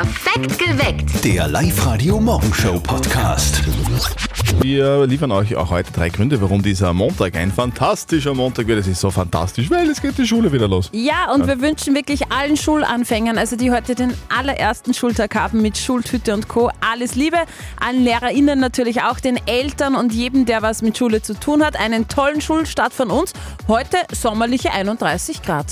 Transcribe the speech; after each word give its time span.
Perfekt 0.00 0.58
geweckt. 0.58 1.22
Der 1.22 1.46
Live-Radio-Morgenshow-Podcast. 1.46 3.60
Wir 4.62 5.06
liefern 5.06 5.30
euch 5.30 5.54
auch 5.56 5.68
heute 5.68 5.92
drei 5.92 6.08
Gründe, 6.08 6.40
warum 6.40 6.62
dieser 6.62 6.94
Montag 6.94 7.36
ein 7.36 7.52
fantastischer 7.52 8.32
Montag 8.32 8.66
wird. 8.66 8.78
Es 8.78 8.86
ist 8.86 9.02
so 9.02 9.10
fantastisch, 9.10 9.70
weil 9.70 9.90
es 9.90 10.00
geht 10.00 10.16
die 10.16 10.26
Schule 10.26 10.50
wieder 10.52 10.68
los. 10.68 10.88
Ja, 10.94 11.30
und 11.34 11.46
wir 11.46 11.60
wünschen 11.60 11.94
wirklich 11.94 12.32
allen 12.32 12.56
Schulanfängern, 12.56 13.36
also 13.36 13.56
die 13.56 13.70
heute 13.70 13.94
den 13.94 14.14
allerersten 14.34 14.94
Schultag 14.94 15.34
haben 15.34 15.60
mit 15.60 15.76
Schultüte 15.76 16.32
und 16.32 16.48
Co. 16.48 16.70
Alles 16.80 17.14
Liebe. 17.14 17.36
Allen 17.78 18.02
LehrerInnen 18.02 18.58
natürlich 18.58 19.02
auch, 19.02 19.20
den 19.20 19.38
Eltern 19.46 19.96
und 19.96 20.14
jedem, 20.14 20.46
der 20.46 20.62
was 20.62 20.80
mit 20.80 20.96
Schule 20.96 21.20
zu 21.20 21.38
tun 21.38 21.62
hat. 21.62 21.78
Einen 21.78 22.08
tollen 22.08 22.40
Schulstart 22.40 22.94
von 22.94 23.10
uns. 23.10 23.34
Heute 23.68 23.98
sommerliche 24.14 24.72
31 24.72 25.42
Grad. 25.42 25.66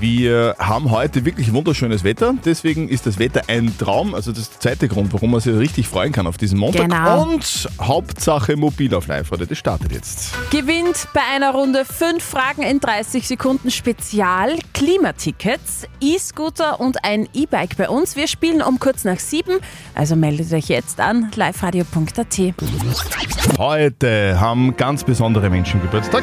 Wir 0.00 0.54
haben 0.60 0.92
heute 0.92 1.24
wirklich 1.24 1.52
wunderschönes 1.52 2.04
Wetter, 2.04 2.34
deswegen 2.44 2.88
ist 2.88 3.06
das 3.06 3.18
Wetter 3.18 3.42
ein 3.48 3.76
Traum. 3.78 4.14
Also 4.14 4.30
das 4.30 4.42
ist 4.42 4.54
der 4.54 4.60
zweite 4.60 4.86
Grund, 4.86 5.12
warum 5.12 5.32
man 5.32 5.40
sich 5.40 5.56
richtig 5.56 5.88
freuen 5.88 6.12
kann 6.12 6.28
auf 6.28 6.36
diesen 6.36 6.56
Montag. 6.56 6.82
Genau. 6.82 7.24
Und 7.24 7.68
Hauptsache 7.80 8.56
mobil 8.56 8.94
auf 8.94 9.08
live 9.08 9.32
-Radio. 9.32 9.46
Das 9.46 9.58
startet 9.58 9.90
jetzt. 9.90 10.34
Gewinnt 10.50 11.08
bei 11.14 11.20
einer 11.34 11.52
Runde 11.52 11.84
5 11.84 12.22
Fragen 12.22 12.62
in 12.62 12.78
30 12.78 13.26
Sekunden 13.26 13.72
Spezial, 13.72 14.56
Klimatickets, 14.72 15.88
E-Scooter 16.00 16.78
und 16.78 17.04
ein 17.04 17.28
E-Bike 17.34 17.76
bei 17.76 17.88
uns. 17.88 18.14
Wir 18.14 18.28
spielen 18.28 18.62
um 18.62 18.78
kurz 18.78 19.04
nach 19.04 19.18
7, 19.18 19.58
also 19.96 20.14
meldet 20.14 20.52
euch 20.52 20.68
jetzt 20.68 21.00
an 21.00 21.32
liveradio.at. 21.34 23.58
Heute 23.58 24.38
haben 24.38 24.76
ganz 24.76 25.02
besondere 25.02 25.50
Menschen 25.50 25.82
Geburtstag. 25.82 26.22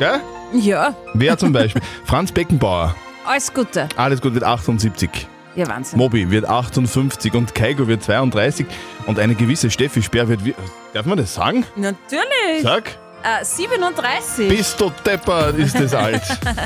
Gell? 0.00 0.20
Ja, 0.52 0.94
Wer 1.14 1.38
zum 1.38 1.52
Beispiel? 1.52 1.82
Franz 2.04 2.32
Beckenbauer. 2.32 2.94
alles 3.26 3.52
Gute. 3.52 3.88
Alles 3.96 4.20
gut, 4.20 4.34
wird 4.34 4.44
78. 4.44 5.10
Ja, 5.56 5.66
Wahnsinn. 5.68 5.98
Mobi 5.98 6.30
wird 6.30 6.44
58 6.48 7.34
und 7.34 7.54
Keigo 7.54 7.86
wird 7.88 8.02
32 8.02 8.66
und 9.06 9.18
eine 9.18 9.34
gewisse 9.34 9.70
Steffi 9.70 10.02
Speer 10.02 10.28
wird. 10.28 10.44
wie- 10.44 10.54
Darf 10.94 11.06
man 11.06 11.18
das 11.18 11.34
sagen? 11.34 11.64
Natürlich. 11.76 12.62
Sag. 12.62 12.90
Äh, 13.22 13.44
37. 13.44 14.48
Bist 14.48 14.80
du 14.80 14.90
deppert, 15.04 15.58
ist 15.58 15.78
das 15.78 15.92
alt. 15.94 16.22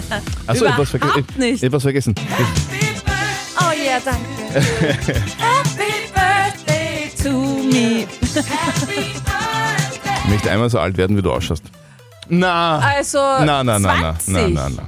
Achso, 0.46 0.64
etwas 0.66 0.90
vergessen. 0.90 1.10
Überhaupt 1.18 1.38
nicht. 1.38 1.62
Etwas 1.62 1.82
vergessen. 1.82 2.14
Oh 3.58 3.72
ja, 3.84 3.98
danke. 4.04 4.60
Happy 5.38 5.92
Birthday 6.14 7.10
to 7.22 7.30
me. 7.64 8.06
Ich 10.24 10.30
möchte 10.30 10.50
einmal 10.50 10.70
so 10.70 10.78
alt 10.78 10.96
werden, 10.96 11.16
wie 11.16 11.22
du 11.22 11.32
ausschaust. 11.32 11.64
Na. 12.28 12.78
Also 12.78 13.18
Na, 13.18 13.62
na, 13.64 13.78
na, 13.78 13.94
na, 14.00 14.14
20. 14.18 14.32
na, 14.32 14.48
na, 14.48 14.68
na. 14.76 14.82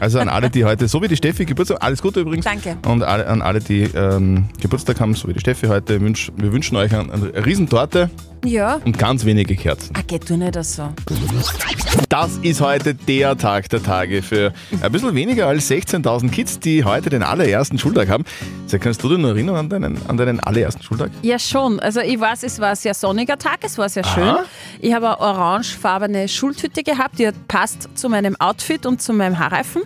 Also 0.00 0.18
an 0.18 0.28
alle, 0.30 0.48
die 0.48 0.64
heute, 0.64 0.88
so 0.88 1.02
wie 1.02 1.08
die 1.08 1.16
Steffi 1.16 1.44
Geburtstag, 1.44 1.78
alles 1.82 2.00
Gute 2.00 2.20
übrigens. 2.20 2.44
Danke. 2.46 2.76
Und 2.86 3.02
alle, 3.02 3.26
an 3.26 3.42
alle, 3.42 3.60
die 3.60 3.82
ähm, 3.82 4.46
Geburtstag 4.60 4.98
haben, 4.98 5.14
so 5.14 5.28
wie 5.28 5.34
die 5.34 5.40
Steffi 5.40 5.66
heute, 5.66 6.00
wünsch, 6.00 6.32
wir 6.36 6.52
wünschen 6.52 6.76
euch 6.76 6.92
eine, 6.94 7.12
eine 7.12 7.44
Riesentorte 7.46 8.08
Ja. 8.44 8.76
und 8.84 8.98
ganz 8.98 9.26
wenige 9.26 9.56
Kerzen. 9.56 9.94
Ah, 9.94 10.00
geht 10.06 10.28
du 10.30 10.36
nicht 10.38 10.56
das 10.56 10.74
so. 10.76 10.88
Das 12.08 12.38
ist 12.42 12.60
heute 12.62 12.94
der 12.94 13.36
Tag 13.36 13.68
der 13.68 13.82
Tage 13.82 14.22
für 14.22 14.52
ein 14.80 14.90
bisschen 14.92 15.14
weniger 15.14 15.46
als 15.48 15.70
16.000 15.70 16.30
Kids, 16.30 16.58
die 16.58 16.84
heute 16.84 17.10
den 17.10 17.22
allerersten 17.22 17.78
Schultag 17.78 18.08
haben. 18.08 18.24
Kannst 18.78 19.02
du 19.02 19.08
dich 19.08 19.18
noch 19.18 19.30
erinnern 19.30 19.56
an 19.56 19.68
deinen, 19.68 19.98
an 20.08 20.16
deinen 20.16 20.40
allerersten 20.40 20.82
Schultag? 20.82 21.10
Ja, 21.22 21.38
schon. 21.38 21.80
Also 21.80 22.00
ich 22.00 22.18
weiß, 22.20 22.42
es 22.44 22.60
war 22.60 22.70
ein 22.70 22.76
sehr 22.76 22.94
sonniger 22.94 23.36
Tag, 23.38 23.58
es 23.62 23.76
war 23.78 23.88
sehr 23.88 24.04
schön. 24.04 24.34
Ich 24.80 24.92
habe 24.92 25.08
eine 25.08 25.20
orangefarbene 25.20 26.28
Schultüte 26.28 26.82
gehabt, 26.82 27.18
die 27.18 27.30
passt 27.48 27.88
zu 27.94 28.08
meinem 28.08 28.36
Outfit 28.40 28.86
und 28.86 29.02
zu 29.02 29.12
meinem 29.12 29.38
Haarreifen. 29.38 29.82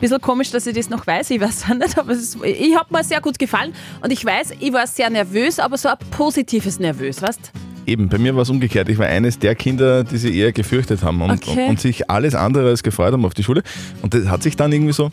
Bisschen 0.00 0.20
komisch, 0.20 0.50
dass 0.50 0.66
ich 0.66 0.74
das 0.74 0.88
noch 0.88 1.06
weiß, 1.06 1.30
ich 1.30 1.40
weiß 1.40 1.64
auch 1.70 1.74
nicht, 1.74 1.98
aber 1.98 2.12
ist, 2.12 2.38
ich 2.44 2.76
habe 2.76 2.92
mir 2.94 3.04
sehr 3.04 3.20
gut 3.20 3.38
gefallen 3.38 3.72
und 4.02 4.10
ich 4.12 4.24
weiß, 4.24 4.52
ich 4.60 4.72
war 4.72 4.86
sehr 4.86 5.10
nervös, 5.10 5.58
aber 5.58 5.76
so 5.76 5.88
ein 5.88 5.96
positives 6.10 6.78
Nervös, 6.78 7.20
weißt 7.20 7.52
Eben, 7.86 8.08
bei 8.08 8.18
mir 8.18 8.34
war 8.36 8.42
es 8.42 8.50
umgekehrt. 8.50 8.88
Ich 8.88 8.98
war 8.98 9.06
eines 9.06 9.38
der 9.38 9.54
Kinder, 9.54 10.04
die 10.04 10.18
sie 10.18 10.36
eher 10.38 10.52
gefürchtet 10.52 11.02
haben 11.02 11.20
und, 11.22 11.32
Okay. 11.32 11.66
und 11.68 11.80
sich 11.80 12.08
alles 12.10 12.34
andere 12.34 12.68
als 12.68 12.82
gefreut 12.82 13.12
haben 13.12 13.24
auf 13.24 13.34
die 13.34 13.42
Schule. 13.42 13.62
Und 14.02 14.14
das 14.14 14.28
hat 14.28 14.42
sich 14.42 14.54
dann 14.54 14.70
irgendwie 14.70 14.92
so 14.92 15.10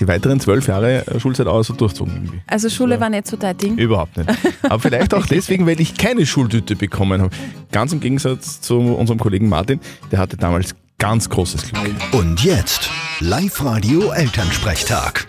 die 0.00 0.06
weiteren 0.08 0.38
zwölf 0.40 0.66
Jahre 0.68 1.04
Schulzeit 1.18 1.46
auch 1.46 1.62
so 1.62 1.74
durchzogen 1.74 2.14
irgendwie. 2.14 2.40
Also 2.46 2.68
Schule 2.68 3.00
war 3.00 3.10
nicht 3.10 3.26
so 3.26 3.36
dein 3.36 3.56
Ding. 3.56 3.76
Überhaupt 3.76 4.16
nicht. 4.16 4.30
Aber 4.62 4.78
vielleicht 4.78 5.12
auch 5.14 5.26
deswegen, 5.26 5.66
weil 5.66 5.80
ich 5.80 5.96
keine 5.96 6.24
Schultüte 6.26 6.76
bekommen 6.76 7.20
habe. 7.20 7.34
Ganz 7.72 7.92
im 7.92 8.00
Gegensatz 8.00 8.60
zu 8.60 8.78
unserem 8.78 9.18
Kollegen 9.18 9.48
Martin, 9.48 9.80
der 10.10 10.18
hatte 10.20 10.36
damals 10.36 10.74
ganz 10.98 11.28
großes 11.28 11.72
Glück. 11.72 11.94
Und 12.12 12.42
jetzt 12.44 12.90
Live-Radio 13.20 14.10
Elternsprechtag. 14.12 15.26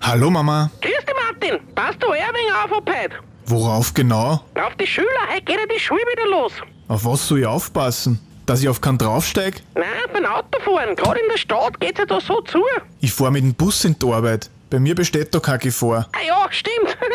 Hallo 0.00 0.30
Mama, 0.30 0.70
Grüß 0.80 0.92
dich, 1.06 1.14
Martin. 1.14 1.60
Passt 1.74 2.02
du 2.02 2.10
ein 2.10 2.18
wenig 2.18 2.52
auf 2.64 2.72
ab 2.78 2.88
heute? 2.88 3.14
worauf 3.46 3.92
genau? 3.94 4.40
Auf 4.54 4.74
die 4.80 4.86
Schüler, 4.86 5.06
heute 5.32 5.42
geht 5.44 5.56
ja 5.56 5.66
die 5.72 5.78
Schule 5.80 6.00
wieder 6.00 6.28
los. 6.30 6.52
Auf 6.88 7.04
was 7.04 7.26
soll 7.28 7.40
ich 7.40 7.46
aufpassen? 7.46 8.18
Dass 8.52 8.60
ich 8.60 8.68
auf 8.68 8.82
keinen 8.82 8.98
draufsteig? 8.98 9.62
Nein, 9.74 9.86
beim 10.12 10.26
Autofahren, 10.26 10.94
gerade 10.94 11.20
in 11.20 11.28
der 11.30 11.38
Stadt 11.38 11.80
geht's 11.80 11.98
ja 11.98 12.04
da 12.04 12.20
so 12.20 12.42
zu. 12.42 12.62
Ich 13.00 13.10
fahr 13.10 13.30
mit 13.30 13.42
dem 13.42 13.54
Bus 13.54 13.82
in 13.86 13.98
die 13.98 14.06
Arbeit. 14.06 14.50
Bei 14.68 14.78
mir 14.78 14.94
besteht 14.94 15.34
da 15.34 15.40
keine 15.40 15.60
Gefahr. 15.60 16.06
Ah 16.12 16.18
ja, 16.26 16.46
stimmt. 16.50 16.98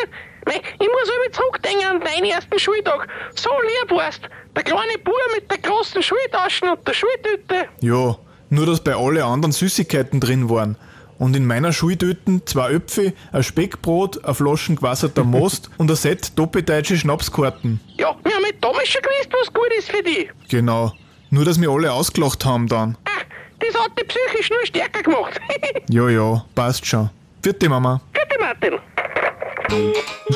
Ich 0.48 0.88
muss 0.88 1.10
immer 1.10 1.32
zurückdenken 1.32 1.86
an 1.86 2.00
deinen 2.00 2.26
ersten 2.26 2.58
Schultag. 2.58 3.08
So 3.36 3.52
lieb 3.62 3.92
warst. 3.92 4.22
Der 4.56 4.64
kleine 4.64 4.98
Bub 5.04 5.14
mit 5.36 5.52
der 5.52 5.60
großen 5.60 6.02
Schultaschen 6.02 6.70
und 6.70 6.88
der 6.88 6.94
Schultüte. 6.94 7.66
Ja, 7.82 8.18
nur 8.50 8.66
dass 8.66 8.84
bei 8.84 8.96
alle 8.96 9.24
anderen 9.24 9.52
Süßigkeiten 9.52 10.20
drin 10.20 10.50
waren. 10.50 10.76
Und 11.20 11.36
in 11.36 11.46
meiner 11.46 11.72
Schultüten 11.72 12.48
zwei 12.48 12.72
Äpfel, 12.72 13.14
ein 13.32 13.44
Speckbrot, 13.44 14.26
eine 14.26 14.34
Flaschen 14.34 14.78
gewasserter 14.78 15.24
Most 15.26 15.70
und 15.78 15.92
ein 15.92 15.98
Set 15.98 16.32
doppeldeutsche 16.40 16.98
Schnapskarten. 16.98 17.80
Ja, 17.98 18.16
wir 18.24 18.34
haben 18.34 18.42
mit 18.42 18.64
damals 18.64 18.88
schon 18.88 19.04
gewusst, 19.04 19.30
was 19.40 19.54
gut 19.54 19.72
ist 19.78 19.92
für 19.92 20.02
dich. 20.02 20.32
Genau. 20.50 20.94
Nur 21.30 21.46
dass 21.46 21.60
wir 21.60 21.70
alle 21.70 21.92
ausgelacht 21.92 22.46
haben 22.46 22.68
dann. 22.68 22.98
Ah, 23.06 23.22
das 23.60 23.74
hat 23.82 23.92
dich 24.00 24.08
psychisch 24.08 24.50
nur 24.50 24.66
stärker 24.66 25.04
gemacht. 25.04 25.40
Ja, 25.90 26.10
ja, 26.10 26.44
passt 26.54 26.86
schon. 26.86 27.10
Vierte 27.42 27.70
Mama. 27.70 28.02
Bitte, 28.12 28.40
Martin. 28.42 28.80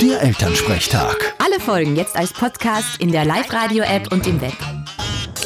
Der 0.01 0.21
Elternsprechtag. 0.21 1.33
Alle 1.39 1.59
Folgen 1.59 1.95
jetzt 1.97 2.15
als 2.15 2.31
Podcast 2.31 3.01
in 3.01 3.11
der 3.11 3.25
Live-Radio-App 3.25 4.11
und 4.11 4.25
im 4.27 4.39
Web. 4.41 4.53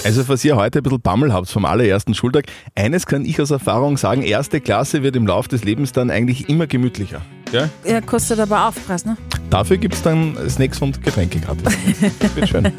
Also, 0.03 0.23
falls 0.23 0.45
ihr 0.45 0.55
heute 0.55 0.79
ein 0.79 0.83
bisschen 0.83 1.01
Bammel 1.01 1.33
habt 1.33 1.49
vom 1.49 1.65
allerersten 1.65 2.13
Schultag, 2.13 2.45
eines 2.75 3.07
kann 3.07 3.25
ich 3.25 3.41
aus 3.41 3.49
Erfahrung 3.49 3.97
sagen, 3.97 4.21
erste 4.21 4.61
Klasse 4.61 5.01
wird 5.01 5.15
im 5.15 5.25
Laufe 5.25 5.49
des 5.49 5.63
Lebens 5.63 5.91
dann 5.91 6.11
eigentlich 6.11 6.47
immer 6.49 6.67
gemütlicher. 6.67 7.21
Ja? 7.51 7.69
Ja, 7.83 8.01
kostet 8.01 8.39
aber 8.39 8.67
Aufpreis, 8.67 9.05
ne? 9.05 9.17
Dafür 9.55 9.77
gibt 9.77 9.93
es 9.93 10.01
dann 10.01 10.37
Snacks 10.49 10.81
und 10.81 11.01
Getränke 11.01 11.39
gratis. 11.39 11.73
Wird 12.35 12.49
schön. 12.49 12.73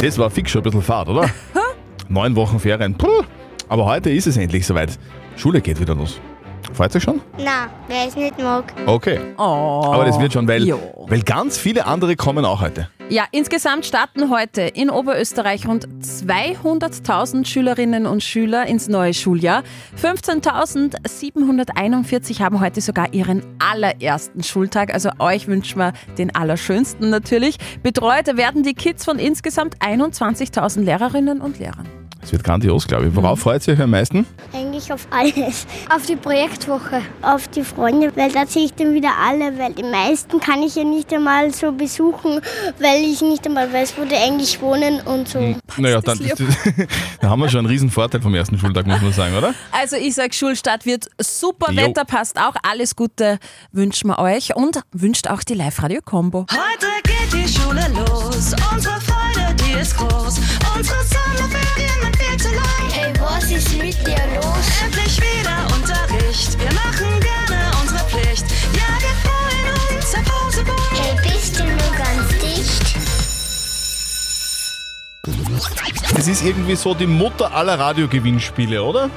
Das 0.00 0.16
war 0.16 0.30
fix 0.30 0.50
schon 0.50 0.62
ein 0.62 0.64
bisschen 0.64 0.80
Fahrt, 0.80 1.10
oder? 1.10 1.28
Neun 2.08 2.34
Wochen 2.36 2.58
Ferien. 2.58 2.94
Puh. 2.94 3.22
Aber 3.68 3.84
heute 3.84 4.08
ist 4.08 4.26
es 4.26 4.38
endlich 4.38 4.66
soweit. 4.66 4.98
Schule 5.36 5.60
geht 5.60 5.78
wieder 5.78 5.94
los. 5.94 6.22
Freut 6.76 6.92
sich 6.92 7.02
schon? 7.02 7.20
Na, 7.38 7.70
wer 7.88 8.06
es 8.06 8.14
nicht 8.14 8.38
mag. 8.38 8.70
Okay. 8.84 9.18
Oh. 9.38 9.42
Aber 9.42 10.04
das 10.04 10.20
wird 10.20 10.34
schon, 10.34 10.46
weil, 10.46 10.66
Jo. 10.66 10.78
weil 11.08 11.22
ganz 11.22 11.56
viele 11.56 11.86
andere 11.86 12.16
kommen 12.16 12.44
auch 12.44 12.60
heute. 12.60 12.90
Ja, 13.08 13.24
insgesamt 13.30 13.86
starten 13.86 14.28
heute 14.30 14.60
in 14.60 14.90
Oberösterreich 14.90 15.66
rund 15.66 15.88
200.000 16.02 17.46
Schülerinnen 17.46 18.04
und 18.04 18.22
Schüler 18.22 18.66
ins 18.66 18.88
neue 18.88 19.14
Schuljahr. 19.14 19.62
15.741 20.02 22.40
haben 22.40 22.60
heute 22.60 22.82
sogar 22.82 23.14
ihren 23.14 23.42
allerersten 23.58 24.42
Schultag. 24.42 24.92
Also 24.92 25.08
euch 25.18 25.48
wünschen 25.48 25.78
wir 25.78 25.94
den 26.18 26.34
allerschönsten 26.34 27.08
natürlich. 27.08 27.56
Betreut 27.82 28.36
werden 28.36 28.64
die 28.64 28.74
Kids 28.74 29.06
von 29.06 29.18
insgesamt 29.18 29.78
21.000 29.78 30.82
Lehrerinnen 30.82 31.40
und 31.40 31.58
Lehrern. 31.58 31.88
Es 32.26 32.32
wird 32.32 32.42
grandios, 32.42 32.88
glaube 32.88 33.06
ich. 33.06 33.14
Worauf 33.14 33.38
freut 33.38 33.64
ihr 33.68 33.74
euch 33.74 33.80
am 33.80 33.90
meisten? 33.90 34.26
Eigentlich 34.52 34.92
auf 34.92 35.06
alles. 35.10 35.64
Auf 35.94 36.06
die 36.06 36.16
Projektwoche. 36.16 37.00
Auf 37.22 37.46
die 37.46 37.62
Freunde, 37.62 38.10
weil 38.16 38.32
da 38.32 38.44
sehe 38.44 38.64
ich 38.64 38.74
dann 38.74 38.94
wieder 38.94 39.12
alle, 39.16 39.56
weil 39.56 39.72
die 39.74 39.84
meisten 39.84 40.40
kann 40.40 40.60
ich 40.64 40.74
ja 40.74 40.82
nicht 40.82 41.12
einmal 41.12 41.54
so 41.54 41.70
besuchen, 41.70 42.40
weil 42.80 43.04
ich 43.04 43.20
nicht 43.20 43.46
einmal 43.46 43.72
weiß, 43.72 43.94
wo 43.96 44.04
die 44.04 44.16
eigentlich 44.16 44.60
wohnen 44.60 45.00
und 45.02 45.28
so. 45.28 45.38
Naja, 45.76 46.00
das 46.00 46.18
dann, 46.18 46.28
da 47.20 47.30
haben 47.30 47.38
wir 47.38 47.48
schon 47.48 47.60
einen 47.60 47.68
riesen 47.68 47.90
Vorteil 47.90 48.20
vom 48.20 48.34
ersten 48.34 48.58
Schultag, 48.58 48.88
muss 48.88 49.00
man 49.00 49.12
sagen, 49.12 49.36
oder? 49.36 49.54
Also 49.70 49.94
ich 49.94 50.16
sage, 50.16 50.32
Schulstart 50.32 50.84
wird 50.84 51.06
super, 51.20 51.70
Jo. 51.70 51.76
Wetter 51.76 52.04
passt 52.04 52.40
auch. 52.40 52.56
Alles 52.68 52.96
Gute 52.96 53.38
wünschen 53.70 54.08
wir 54.08 54.18
euch 54.18 54.56
und 54.56 54.80
wünscht 54.90 55.28
auch 55.28 55.44
die 55.44 55.54
Live-Radio-Kombo. 55.54 56.46
Heute 56.50 56.88
geht 57.04 57.32
die 57.32 57.48
Schule 57.48 57.86
los. 57.94 58.52
Unsere 58.72 59.00
Freude, 59.00 59.54
die 59.64 59.78
ist 59.78 59.96
groß. 59.96 60.40
Unsere 60.74 61.04
Sommerferien 61.04 61.75
ist 63.56 63.78
mit 63.78 63.96
dir 64.06 64.18
los? 64.34 64.66
Endlich 64.84 65.18
wieder 65.18 65.56
Unterricht. 65.74 66.58
Wir 66.58 66.72
machen 66.74 67.20
gerne 67.20 67.70
unsere 67.80 68.00
Pflicht. 68.00 68.44
Ja, 68.74 68.98
wir 69.00 69.16
freuen 69.24 69.96
uns 69.96 70.14
auf 70.14 70.44
Hausebund. 70.44 70.78
Hey, 70.92 71.16
bist 71.22 71.58
du 71.58 71.64
nur 71.64 71.92
ganz 71.96 72.28
dicht? 72.38 72.96
Es 76.18 76.28
ist 76.28 76.44
irgendwie 76.44 76.76
so 76.76 76.92
die 76.92 77.06
Mutter 77.06 77.54
aller 77.54 77.78
Radiogewinnspiele, 77.78 78.82
oder? 78.82 79.08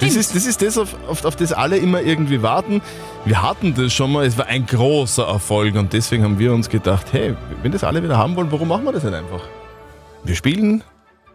Das 0.00 0.16
ist, 0.16 0.34
das 0.34 0.46
ist 0.46 0.60
das, 0.60 0.76
auf, 0.76 0.96
auf, 1.08 1.24
auf 1.24 1.36
das 1.36 1.52
alle 1.52 1.76
immer 1.76 2.00
irgendwie 2.00 2.42
warten. 2.42 2.82
Wir 3.24 3.42
hatten 3.42 3.74
das 3.74 3.92
schon 3.92 4.12
mal, 4.12 4.26
es 4.26 4.36
war 4.36 4.46
ein 4.46 4.66
großer 4.66 5.24
Erfolg 5.24 5.76
und 5.76 5.92
deswegen 5.92 6.24
haben 6.24 6.38
wir 6.38 6.52
uns 6.52 6.68
gedacht, 6.68 7.06
hey, 7.12 7.36
wenn 7.62 7.70
das 7.70 7.84
alle 7.84 8.02
wieder 8.02 8.18
haben 8.18 8.34
wollen, 8.34 8.50
warum 8.50 8.68
machen 8.68 8.84
wir 8.84 8.92
das 8.92 9.04
nicht 9.04 9.14
einfach? 9.14 9.42
Wir 10.24 10.34
spielen 10.34 10.82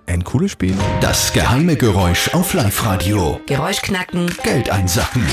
ein 0.09 0.23
cooles 0.23 0.51
Spiel. 0.51 0.75
Das 1.01 1.31
geheime 1.33 1.75
Geräusch 1.75 2.33
auf 2.33 2.53
Live-Radio. 2.53 3.39
Geräusch 3.45 3.81
knacken, 3.81 4.25
Geld 4.43 4.69
einsacken. 4.69 5.23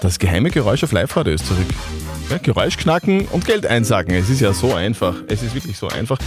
Das 0.00 0.18
geheime 0.18 0.50
Geräusch 0.50 0.82
auf 0.82 0.90
Live-Radio 0.92 1.34
ist 1.34 1.46
zurück. 1.46 1.66
Ja, 2.28 2.38
Geräusch 2.38 2.76
knacken 2.76 3.26
und 3.28 3.44
Geld 3.46 3.66
einsacken. 3.66 4.14
Es 4.14 4.28
ist 4.30 4.40
ja 4.40 4.52
so 4.52 4.74
einfach. 4.74 5.14
Es 5.28 5.42
ist 5.42 5.54
wirklich 5.54 5.78
so 5.78 5.86
einfach. 5.88 6.18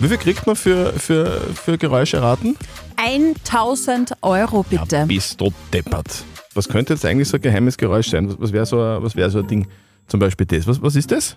Wie 0.00 0.08
viel 0.08 0.16
kriegt 0.16 0.46
man 0.46 0.56
für, 0.56 0.92
für, 0.94 1.42
für 1.54 1.76
Geräusche 1.78 2.20
raten? 2.22 2.56
1000 2.96 4.14
Euro 4.22 4.62
bitte. 4.64 5.04
Bist 5.06 5.40
du 5.40 5.52
deppert. 5.72 6.24
Was 6.54 6.68
könnte 6.68 6.94
jetzt 6.94 7.04
eigentlich 7.04 7.28
so 7.28 7.36
ein 7.36 7.42
geheimes 7.42 7.76
Geräusch 7.76 8.08
sein? 8.08 8.28
Was, 8.28 8.36
was 8.40 8.52
wäre 8.52 8.66
so, 8.66 8.80
ein- 8.80 9.02
was 9.02 9.14
wär 9.14 9.28
so 9.30 9.40
ein 9.40 9.46
Ding? 9.46 9.66
Zum 10.08 10.20
Beispiel 10.20 10.46
das. 10.46 10.66
Was, 10.66 10.80
was 10.82 10.96
ist 10.96 11.10
das? 11.12 11.36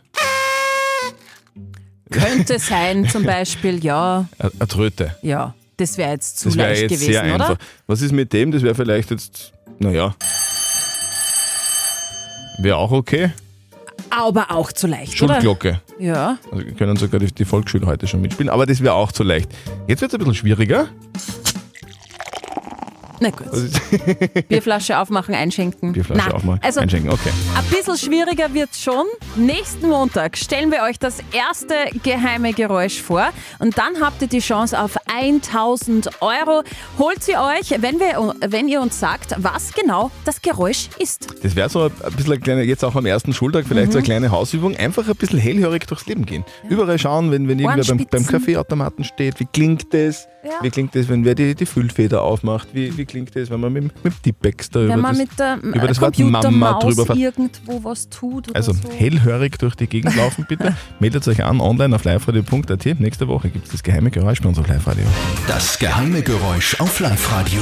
Könnte 2.12 2.60
sein, 2.60 3.08
zum 3.10 3.24
Beispiel, 3.24 3.84
ja, 3.84 4.26
Eine 4.40 4.68
Tröte. 4.68 5.16
ja. 5.22 5.54
Das 5.80 5.96
wäre 6.00 6.10
jetzt 6.10 6.40
zu 6.40 6.50
Das 6.50 6.58
wäre 6.58 6.70
leicht 6.70 6.82
jetzt 6.82 6.92
gewesen, 6.94 7.12
sehr 7.12 7.36
oder? 7.36 7.50
einfach. 7.50 7.66
Was 7.86 8.02
ist 8.02 8.12
mit 8.12 8.34
dem? 8.34 8.52
Das 8.52 8.64
wäre 8.64 8.74
vielleicht 8.74 9.12
jetzt, 9.12 9.54
naja. 9.78 10.16
Wäre 12.58 12.78
auch 12.78 12.92
okay. 12.92 13.32
Aber 14.10 14.50
auch 14.50 14.72
zu 14.72 14.88
leicht, 14.88 15.22
oder? 15.22 15.36
Schulglocke. 15.36 15.80
Ja. 16.00 16.40
Also 16.52 16.66
können 16.76 16.96
sogar 16.98 17.20
die, 17.20 17.28
die 17.32 17.46
Volksschüler 17.46 17.86
heute 17.86 18.08
schon 18.08 18.22
mitspielen, 18.22 18.50
aber 18.50 18.66
das 18.66 18.82
wäre 18.82 18.96
auch 18.96 19.12
zu 19.12 19.22
leicht. 19.24 19.52
Jetzt 19.88 20.02
wird 20.02 20.12
es 20.12 20.16
ein 20.16 20.20
bisschen 20.20 20.34
schwieriger. 20.34 20.88
Na 23.20 23.30
gut. 23.32 23.48
Bierflasche 24.50 24.98
aufmachen, 25.00 25.34
einschenken. 25.34 25.94
Bierflasche 25.94 26.30
Na, 26.30 26.36
aufmachen, 26.36 26.60
Also, 26.64 26.80
einschenken, 26.82 27.10
okay. 27.12 27.32
Ein 27.58 27.64
bisschen 27.66 27.98
schwieriger 27.98 28.54
wird 28.54 28.70
schon. 28.76 29.06
Nächsten 29.36 29.90
Montag 29.90 30.38
stellen 30.38 30.72
wir 30.72 30.84
euch 30.84 31.00
das 31.00 31.18
erste 31.32 31.74
geheime 32.04 32.54
Geräusch 32.54 33.02
vor 33.02 33.30
und 33.60 33.78
dann 33.78 34.00
habt 34.02 34.22
ihr 34.22 34.28
die 34.28 34.40
Chance 34.40 34.80
auf 34.80 34.98
1000 35.08 36.22
Euro. 36.22 36.64
Holt 37.00 37.24
sie 37.24 37.36
euch, 37.38 37.72
wenn, 37.82 38.00
wir, 38.00 38.34
wenn 38.48 38.68
ihr 38.68 38.82
uns 38.82 39.00
sagt, 39.00 39.34
was 39.38 39.74
genau 39.74 40.12
das 40.26 40.42
Geräusch 40.42 40.90
ist. 41.00 41.28
Das 41.44 41.56
wäre 41.56 41.70
so 41.70 41.84
ein 41.86 41.92
bisschen 42.16 42.34
eine 42.34 42.42
kleine, 42.42 42.64
jetzt 42.64 42.84
auch 42.84 42.96
am 42.96 43.06
ersten 43.06 43.34
Schultag, 43.34 43.66
vielleicht 43.68 43.88
Mhm. 43.88 43.92
so 43.94 43.98
eine 44.00 44.06
kleine 44.06 44.32
Hausübung. 44.32 44.76
Einfach 44.76 45.08
ein 45.08 45.16
bisschen 45.16 45.40
hellhörig 45.40 45.86
durchs 45.88 46.06
Leben 46.06 46.26
gehen. 46.26 46.44
Überall 46.70 47.00
schauen, 47.00 47.32
wenn, 47.32 47.48
wenn 47.48 47.60
irgendwer 47.60 47.84
beim, 47.96 48.06
beim. 48.10 48.26
Kaffeeautomaten 48.28 49.04
steht. 49.04 49.40
Wie 49.40 49.46
klingt 49.46 49.94
das? 49.94 50.28
Ja. 50.48 50.54
Wie 50.64 50.70
klingt 50.70 50.96
das, 50.96 51.10
wenn 51.10 51.26
wer 51.26 51.36
die, 51.36 51.56
die 51.56 51.66
Füllfeder 51.66 52.22
aufmacht? 52.22 52.70
Wie, 52.72 52.96
wie 52.98 53.04
klingt 53.06 53.36
das, 53.36 53.50
wenn 53.50 53.60
man 53.60 53.74
mit, 53.74 53.84
mit 53.84 54.14
dem 54.14 54.22
Tippex 54.22 54.70
da 54.70 54.80
Wenn 54.80 54.86
über 54.88 54.96
man 54.98 55.12
das, 55.12 55.18
mit 55.18 55.40
der 55.40 55.58
über 55.62 55.88
das 55.88 56.00
Wort 56.00 56.18
Mama 56.20 56.80
drüber 56.80 57.06
fährt? 57.06 57.18
irgendwo 57.18 57.84
was 57.84 58.08
tut 58.08 58.48
oder 58.50 58.56
Also 58.56 58.72
so. 58.72 58.90
hellhörig 58.96 59.58
durch 59.60 59.76
die 59.76 59.88
Gegend 59.88 60.16
laufen 60.16 60.46
bitte. 60.48 60.74
Meldet 61.02 61.28
euch 61.28 61.44
an 61.44 61.60
online 61.60 61.94
auf 61.94 62.06
liveradio.at. 62.06 62.86
Nächste 63.00 63.28
Woche 63.28 63.50
gibt 63.50 63.66
es 63.66 63.72
das 63.74 63.84
geheime 63.84 64.10
Geräusch 64.10 64.42
bei 64.42 64.48
uns 64.48 64.58
auf 64.58 64.68
Live-Radio. 64.70 65.04
Das 65.48 65.78
geheime 65.80 66.22
Geräusch 66.22 66.80
auf 66.80 67.00
Live-Radio. 67.02 67.62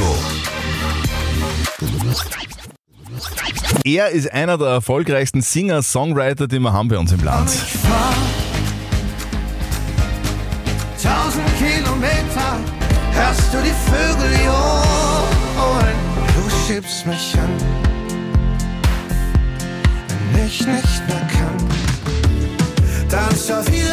Er 3.84 4.10
ist 4.10 4.32
einer 4.32 4.58
der 4.60 4.68
erfolgreichsten 4.68 5.42
Singer-Songwriter, 5.42 6.48
die 6.48 6.60
wir 6.60 6.72
haben 6.74 6.90
bei 6.90 6.98
uns 7.00 7.12
im 7.12 7.24
Land. 7.24 7.50
Tausend 11.02 11.46
Kilometer 11.58 11.75
du 13.56 13.62
die 13.62 13.76
Vögel 13.90 14.32
johlen. 14.46 15.98
Du 16.36 16.44
schiebst 16.50 17.06
mich 17.06 17.38
an, 17.40 17.54
wenn 20.34 20.46
ich 20.46 20.60
nicht 20.60 21.08
mehr 21.08 21.28
kann. 21.36 21.58
Dann 23.10 23.36
da 23.48 23.66
wieder 23.68 23.85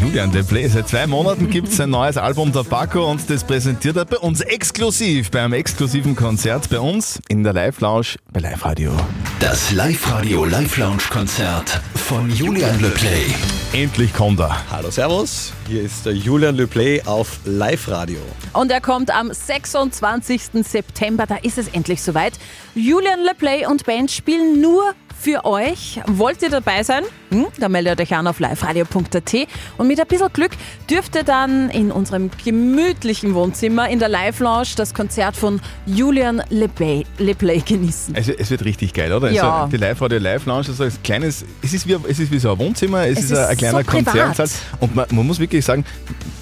Julian 0.00 0.32
Le 0.32 0.42
Play. 0.42 0.66
Seit 0.66 0.88
zwei 0.88 1.06
Monaten 1.06 1.50
gibt 1.50 1.68
es 1.68 1.78
ein 1.78 1.90
neues 1.90 2.16
Album 2.16 2.52
der 2.52 2.62
Paco 2.62 3.10
und 3.10 3.28
das 3.28 3.44
präsentiert 3.44 3.96
er 3.96 4.06
bei 4.06 4.16
uns 4.16 4.40
exklusiv, 4.40 5.30
bei 5.30 5.42
einem 5.42 5.52
exklusiven 5.52 6.16
Konzert 6.16 6.70
bei 6.70 6.80
uns 6.80 7.20
in 7.28 7.44
der 7.44 7.52
Live-Lounge 7.52 8.16
bei 8.32 8.40
Live 8.40 8.64
Radio. 8.64 8.92
Das 9.40 9.72
Live-Radio 9.72 10.46
Live-Lounge-Konzert 10.46 11.82
von 11.94 12.30
Julian 12.30 12.80
Le 12.80 12.88
Play. 12.88 13.26
Endlich 13.74 14.14
kommt 14.14 14.40
er. 14.40 14.56
Hallo, 14.70 14.90
Servus. 14.90 15.52
Hier 15.68 15.82
ist 15.82 16.06
der 16.06 16.14
Julian 16.14 16.56
Le 16.56 16.66
Play 16.66 17.02
auf 17.04 17.38
Live-Radio. 17.44 18.20
Und 18.54 18.70
er 18.70 18.80
kommt 18.80 19.14
am 19.14 19.30
26. 19.30 20.64
September, 20.66 21.26
da 21.26 21.36
ist 21.36 21.58
es 21.58 21.68
endlich 21.68 22.00
soweit. 22.00 22.32
Julian 22.74 23.20
LePlay 23.20 23.66
und 23.66 23.84
Band 23.84 24.10
spielen 24.10 24.62
nur 24.62 24.94
für 25.20 25.44
euch. 25.44 26.00
Wollt 26.06 26.40
ihr 26.42 26.50
dabei 26.50 26.84
sein? 26.84 27.04
Hm? 27.30 27.46
Dann 27.58 27.72
meldet 27.72 28.00
euch 28.00 28.14
an 28.14 28.26
auf 28.26 28.40
liveradio.at 28.40 29.34
und 29.78 29.86
mit 29.86 30.00
ein 30.00 30.06
bisschen 30.06 30.32
Glück 30.32 30.52
dürft 30.88 31.14
ihr 31.14 31.22
dann 31.24 31.70
in 31.70 31.90
unserem 31.92 32.30
gemütlichen 32.44 33.34
Wohnzimmer 33.34 33.88
in 33.88 33.98
der 33.98 34.08
Live-Lounge 34.08 34.68
das 34.76 34.94
Konzert 34.94 35.36
von 35.36 35.60
Julian 35.86 36.42
LePlay, 36.50 37.04
LePlay 37.18 37.60
genießen. 37.60 38.14
Es, 38.14 38.28
es 38.28 38.50
wird 38.50 38.64
richtig 38.64 38.92
geil, 38.92 39.12
oder? 39.12 39.30
Ja. 39.30 39.62
Also 39.62 39.70
die 39.70 39.76
Live-Radio 39.76 40.18
Live-Lounge 40.18 40.68
ist 40.68 40.76
so 40.76 40.84
ein 40.84 40.92
kleines, 41.02 41.44
es 41.62 41.72
ist 41.72 41.86
wie, 41.86 41.96
es 42.08 42.18
ist 42.18 42.30
wie 42.30 42.38
so 42.38 42.52
ein 42.52 42.58
Wohnzimmer, 42.58 43.06
es, 43.06 43.18
Es 43.18 43.24
ist, 43.26 43.32
ein, 43.32 43.44
ein 43.44 43.52
ist 43.52 43.58
kleiner 43.58 43.78
so. 43.78 43.90
Konzertsaal 43.90 44.48
und 44.80 44.94
man, 44.94 45.06
man 45.10 45.26
muss 45.26 45.38
wirklich 45.38 45.64
sagen, 45.64 45.84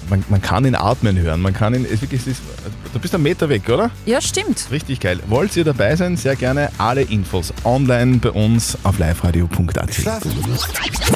man, 0.09 0.23
man 0.29 0.41
kann 0.41 0.65
ihn 0.65 0.75
atmen 0.75 1.17
hören, 1.19 1.41
man 1.41 1.53
kann 1.53 1.73
ihn, 1.73 1.85
es 1.85 2.01
wirklich, 2.01 2.21
es 2.21 2.27
ist, 2.27 2.41
du 2.93 2.99
bist 2.99 3.13
einen 3.13 3.23
Meter 3.23 3.49
weg, 3.49 3.69
oder? 3.69 3.91
Ja, 4.05 4.21
stimmt. 4.21 4.67
Richtig 4.71 4.99
geil. 4.99 5.19
Wollt 5.27 5.55
ihr 5.55 5.63
dabei 5.63 5.95
sein? 5.95 6.17
Sehr 6.17 6.35
gerne 6.35 6.69
alle 6.77 7.01
Infos 7.03 7.53
online 7.63 8.17
bei 8.17 8.31
uns 8.31 8.77
auf 8.83 8.97
liveradio.at. 8.99 9.89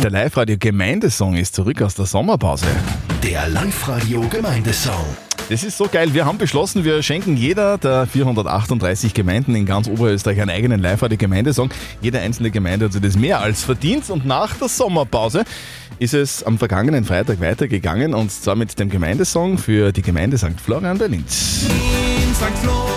Der 0.01 0.09
Live-Radio 0.09 0.57
Gemeindesong 0.59 1.35
ist 1.35 1.55
zurück 1.55 1.81
aus 1.81 1.95
der 1.95 2.05
Sommerpause. 2.05 2.65
Der 3.23 3.47
Live-Radio 3.49 4.21
Gemeindesong. 4.27 5.05
Das 5.49 5.63
ist 5.63 5.77
so 5.77 5.87
geil. 5.87 6.13
Wir 6.13 6.25
haben 6.25 6.37
beschlossen, 6.37 6.83
wir 6.83 7.01
schenken 7.03 7.37
jeder 7.37 7.77
der 7.77 8.07
438 8.07 9.13
Gemeinden 9.13 9.55
in 9.55 9.65
ganz 9.65 9.87
Oberösterreich 9.87 10.41
einen 10.41 10.49
eigenen 10.49 10.81
Live-Radio 10.81 11.17
Gemeindesong. 11.17 11.69
Jede 12.01 12.19
einzelne 12.19 12.51
Gemeinde 12.51 12.85
hat 12.85 12.93
sich 12.93 13.01
das 13.01 13.15
mehr 13.17 13.39
als 13.39 13.63
verdient 13.63 14.09
und 14.09 14.25
nach 14.25 14.55
der 14.55 14.67
Sommerpause 14.67 15.43
ist 15.99 16.13
es 16.13 16.43
am 16.43 16.57
vergangenen 16.57 17.05
Freitag 17.05 17.39
weitergegangen 17.39 18.13
und 18.13 18.31
zwar 18.31 18.55
mit 18.55 18.77
dem 18.79 18.89
Gemeindesong 18.89 19.57
für 19.57 19.91
die 19.91 20.01
Gemeinde 20.01 20.37
St. 20.37 20.59
Florian 20.63 20.97
bei 20.97 21.07
Linz. 21.07 21.65
in 21.69 22.35
St. 22.35 22.57
Florian, 22.61 22.92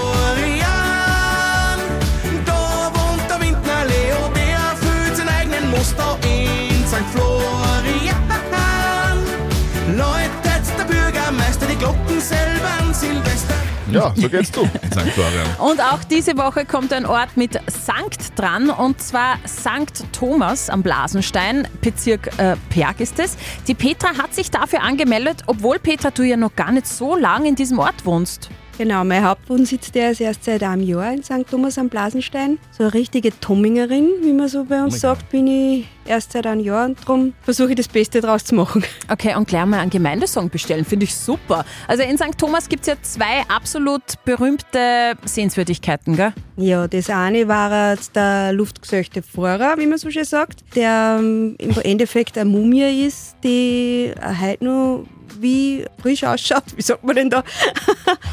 selber 12.28 12.68
an 12.80 12.92
Silvester. 12.92 13.54
Ja, 13.92 14.12
so 14.16 14.28
geht's 14.28 14.50
du 14.50 14.62
in 14.62 14.92
St. 14.92 15.12
Florian. 15.12 15.46
Und 15.58 15.80
auch 15.80 16.02
diese 16.02 16.36
Woche 16.36 16.64
kommt 16.64 16.92
ein 16.92 17.06
Ort 17.06 17.36
mit 17.36 17.60
Sankt 17.70 18.36
dran 18.36 18.68
und 18.68 19.00
zwar 19.00 19.38
Sankt 19.44 20.02
Thomas 20.12 20.68
am 20.68 20.82
Blasenstein, 20.82 21.68
Bezirk 21.80 22.30
äh, 22.38 22.56
Perg 22.70 23.00
ist 23.00 23.20
es. 23.20 23.36
Die 23.68 23.74
Petra 23.74 24.18
hat 24.18 24.34
sich 24.34 24.50
dafür 24.50 24.82
angemeldet, 24.82 25.44
obwohl 25.46 25.78
Petra, 25.78 26.10
du 26.10 26.24
ja 26.24 26.36
noch 26.36 26.56
gar 26.56 26.72
nicht 26.72 26.88
so 26.88 27.14
lange 27.16 27.48
in 27.48 27.54
diesem 27.54 27.78
Ort 27.78 28.04
wohnst. 28.04 28.50
Genau, 28.78 29.04
mein 29.04 29.24
Hauptwohnsitz, 29.24 29.90
der 29.90 30.10
ist 30.10 30.20
erst 30.20 30.44
seit 30.44 30.62
einem 30.62 30.82
Jahr 30.82 31.10
in 31.10 31.22
St. 31.22 31.46
Thomas 31.50 31.78
am 31.78 31.88
Blasenstein. 31.88 32.58
So 32.76 32.84
eine 32.84 32.92
richtige 32.92 33.30
Tommingerin, 33.40 34.10
wie 34.20 34.34
man 34.34 34.48
so 34.48 34.64
bei 34.64 34.82
uns 34.82 35.00
sagt, 35.00 35.30
bin 35.30 35.46
ich 35.46 35.86
erst 36.04 36.32
seit 36.32 36.46
einem 36.46 36.60
Jahr 36.60 36.84
und 36.84 37.00
darum 37.00 37.32
versuche 37.40 37.70
ich 37.70 37.76
das 37.76 37.88
Beste 37.88 38.20
draus 38.20 38.44
zu 38.44 38.54
machen. 38.54 38.84
Okay, 39.08 39.34
und 39.34 39.48
gleich 39.48 39.64
mal 39.64 39.78
einen 39.78 39.90
Gemeindesong 39.90 40.50
bestellen, 40.50 40.84
finde 40.84 41.04
ich 41.04 41.14
super. 41.14 41.64
Also 41.88 42.02
in 42.02 42.18
St. 42.18 42.36
Thomas 42.36 42.68
gibt 42.68 42.82
es 42.82 42.88
ja 42.88 42.94
zwei 43.00 43.42
absolut 43.48 44.02
berühmte 44.26 45.14
Sehenswürdigkeiten, 45.24 46.14
gell? 46.14 46.34
Ja, 46.58 46.86
das 46.86 47.08
eine 47.08 47.48
war 47.48 47.92
jetzt 47.92 48.14
der 48.14 48.52
luftgesöchte 48.52 49.22
Pfarrer, 49.22 49.78
wie 49.78 49.86
man 49.86 49.96
so 49.96 50.10
schön 50.10 50.24
sagt, 50.24 50.64
der 50.74 51.18
im 51.18 51.56
Endeffekt 51.82 52.36
eine 52.36 52.50
Mumie 52.50 53.06
ist, 53.06 53.36
die 53.42 54.12
heute 54.40 54.64
noch 54.64 55.04
wie 55.40 55.84
frisch 56.00 56.24
ausschaut, 56.24 56.64
wie 56.76 56.82
sagt 56.82 57.04
man 57.04 57.16
denn 57.16 57.30
da? 57.30 57.42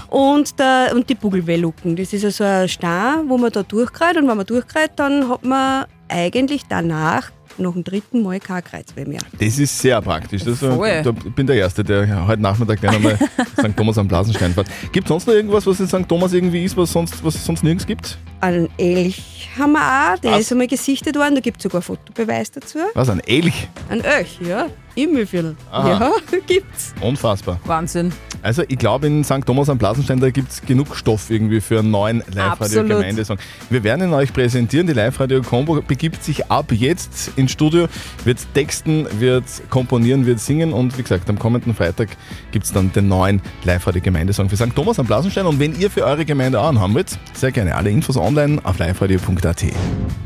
und, 0.10 0.58
der, 0.60 0.92
und 0.94 1.10
die 1.10 1.16
Bugelwellucken, 1.16 1.96
das 1.96 2.14
ist 2.14 2.26
also 2.26 2.44
ein 2.44 2.70
Stein, 2.70 3.30
wo 3.30 3.38
man 3.38 3.52
da 3.52 3.64
durchkreist 3.64 4.18
und 4.18 4.28
wenn 4.28 4.38
man 4.38 4.46
durchkreist, 4.46 4.92
dann 4.98 5.30
hat 5.30 5.44
man 5.44 5.86
eigentlich 6.10 6.64
danach 6.70 7.32
noch 7.58 7.76
ein 7.76 7.84
dritten 7.84 8.24
Mal 8.24 8.40
kein 8.40 8.64
Kreuzweh 8.64 9.06
mehr. 9.06 9.22
Das 9.40 9.60
ist 9.60 9.78
sehr 9.78 10.02
praktisch. 10.02 10.44
Das, 10.44 10.62
äh, 10.62 11.04
da 11.04 11.12
bin 11.12 11.48
der 11.48 11.58
Erste, 11.58 11.84
der 11.84 12.28
heute 12.28 12.42
Nachmittag 12.42 12.80
gleich 12.82 12.94
nochmal 12.94 13.18
St. 13.18 13.70
Thomas 13.78 13.98
am 13.98 14.08
Blasenstein 14.08 14.54
fährt. 14.54 14.68
Gibt 14.92 15.06
es 15.06 15.10
sonst 15.10 15.28
noch 15.28 15.34
irgendwas, 15.34 15.66
was 15.66 15.80
in 15.80 15.88
St. 15.88 16.08
Thomas 16.08 16.34
irgendwie 16.34 16.64
ist, 16.64 16.76
was, 16.78 16.92
sonst, 16.92 17.24
was 17.24 17.36
es 17.36 17.46
sonst 17.46 17.64
nirgends 17.64 17.86
gibt? 17.86 18.18
Ein 18.42 18.70
Elch 18.78 19.50
haben 19.58 19.74
wir 19.74 19.80
auch, 20.14 20.20
der 20.20 20.32
Was? 20.32 20.42
ist 20.42 20.52
einmal 20.52 20.68
gesichtet 20.68 21.16
worden, 21.16 21.36
da 21.36 21.42
gibt 21.42 21.58
es 21.58 21.64
sogar 21.64 21.82
Fotobeweis 21.82 22.52
dazu. 22.52 22.80
Was, 22.94 23.10
ein 23.10 23.20
Elch? 23.22 23.68
Ein 23.90 24.04
Elch, 24.04 24.40
ja. 24.42 24.68
Im 24.96 25.14
Mühlviertel. 25.14 25.56
Ja, 25.72 26.12
gibt's. 26.48 26.94
Unfassbar. 27.02 27.60
Wahnsinn. 27.66 28.12
Also 28.44 28.64
ich 28.68 28.78
glaube, 28.78 29.08
in 29.08 29.24
St. 29.24 29.46
Thomas 29.46 29.70
am 29.70 29.78
Blasenstein, 29.78 30.20
da 30.20 30.30
gibt 30.30 30.52
es 30.52 30.62
genug 30.62 30.96
Stoff 30.96 31.30
irgendwie 31.30 31.62
für 31.62 31.80
einen 31.80 31.92
neuen. 31.92 32.22
Live-Radio-Gemeindesong. 32.34 33.38
Wir 33.70 33.84
werden 33.84 34.10
ihn 34.10 34.14
euch 34.14 34.34
präsentieren. 34.34 34.86
Die 34.86 34.94
Live-Radio-Combo 34.94 35.82
begibt 35.82 36.24
sich 36.24 36.52
ab 36.52 36.72
jetzt 36.72 37.32
ins 37.38 37.52
Studio, 37.52 37.88
wird 38.26 38.40
texten, 38.54 39.08
wird 39.20 39.46
komponieren, 39.70 40.26
wird 40.26 40.40
singen 40.40 40.74
und 40.74 40.98
wie 40.98 41.04
gesagt, 41.04 41.30
am 41.30 41.40
kommenden 41.40 41.74
Freitag 41.74 42.10
gibt 42.52 42.66
es 42.66 42.74
dann 42.74 42.92
den 42.92 43.08
neuen 43.08 43.42
Live-Radio-Gemeindesong 43.64 44.50
für 44.50 44.58
St. 44.58 44.76
Thomas 44.76 45.00
am 45.00 45.06
Blasenstein. 45.06 45.46
Und 45.46 45.60
wenn 45.60 45.80
ihr 45.80 45.90
für 45.90 46.04
eure 46.04 46.26
Gemeinde 46.26 46.60
auch 46.60 46.68
einen 46.68 46.82
haben 46.82 46.94
wollt, 46.94 47.18
sehr 47.34 47.52
gerne 47.52 47.76
alle 47.76 47.90
Infos 47.92 48.18
online 48.18 48.60
auf 48.66 48.78
liveradio.at. 48.78 49.64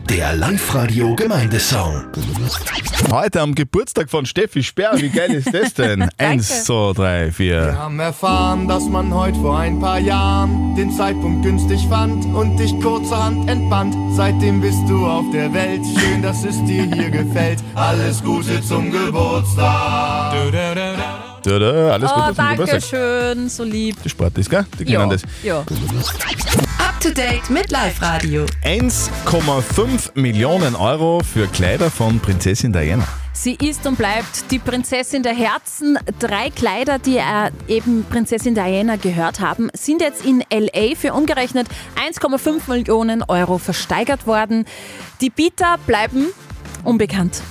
Der 0.09 0.33
Live-Radio 0.33 1.15
Gemeindesong. 1.15 2.05
Heute 3.12 3.41
am 3.41 3.53
Geburtstag 3.53 4.09
von 4.09 4.25
Steffi 4.25 4.56
Sperr, 4.63 4.91
wie 4.95 5.09
geil 5.09 5.31
ist 5.33 5.53
das 5.53 5.73
denn? 5.73 6.07
Eins, 6.17 6.65
zwei, 6.65 6.93
drei, 6.93 7.31
vier. 7.31 7.65
Wir 7.65 7.77
haben 7.79 7.99
erfahren, 7.99 8.67
dass 8.67 8.83
man 8.85 9.13
heute 9.13 9.37
vor 9.39 9.57
ein 9.57 9.79
paar 9.79 9.99
Jahren 9.99 10.75
den 10.75 10.91
Zeitpunkt 10.91 11.43
günstig 11.43 11.85
fand 11.89 12.25
und 12.25 12.57
dich 12.57 12.79
kurzerhand 12.81 13.49
entband. 13.49 13.95
Seitdem 14.15 14.61
bist 14.61 14.79
du 14.87 15.05
auf 15.05 15.25
der 15.33 15.53
Welt. 15.53 15.81
Schön, 15.99 16.21
dass 16.21 16.43
es 16.43 16.63
dir 16.65 16.83
hier 16.83 17.09
gefällt. 17.09 17.59
Alles 17.75 18.23
Gute 18.23 18.61
zum 18.63 18.91
Geburtstag. 18.91 20.33
Du, 20.33 20.51
du, 20.51 20.51
du, 20.51 20.75
du. 20.75 21.03
Da, 21.43 21.59
da, 21.59 21.91
alles 21.93 22.11
Oh, 22.11 22.15
Gute 22.15 22.27
zum 22.27 22.35
danke 22.35 22.63
Geburtstag. 22.65 22.83
schön, 22.89 23.49
so 23.49 23.63
lieb. 23.63 23.95
Die 24.03 24.09
Sport 24.09 24.37
ist, 24.37 24.49
gell? 24.49 24.65
Die 24.79 24.91
Ja, 24.91 24.99
kennen 24.99 25.11
das. 25.11 25.23
Up 26.79 26.99
to 26.99 27.09
date 27.09 27.49
mit 27.49 27.71
Live 27.71 28.01
Radio. 28.01 28.45
1,5 28.65 30.11
Millionen 30.19 30.75
Euro 30.75 31.21
für 31.23 31.47
Kleider 31.47 31.89
von 31.89 32.19
Prinzessin 32.19 32.73
Diana. 32.73 33.07
Sie 33.39 33.53
ist 33.53 33.86
und 33.86 34.00
bleibt 34.00 34.50
die 34.50 34.58
Prinzessin 34.58 35.22
der 35.22 35.36
Herzen. 35.36 36.00
Drei 36.17 36.50
Kleider, 36.50 36.98
die 36.98 37.17
äh, 37.17 37.51
eben 37.67 38.03
Prinzessin 38.03 38.56
Diana 38.56 38.96
gehört 38.96 39.41
haben, 39.41 39.70
sind 39.74 40.01
jetzt 40.01 40.25
in 40.25 40.44
LA 40.51 40.96
für 40.96 41.13
umgerechnet 41.13 41.67
1,5 42.03 42.67
Millionen 42.67 43.22
Euro 43.22 43.60
versteigert 43.60 44.25
worden. 44.25 44.65
Die 45.22 45.29
Bieter 45.29 45.77
bleiben 45.86 46.25
unbekannt. 46.84 47.44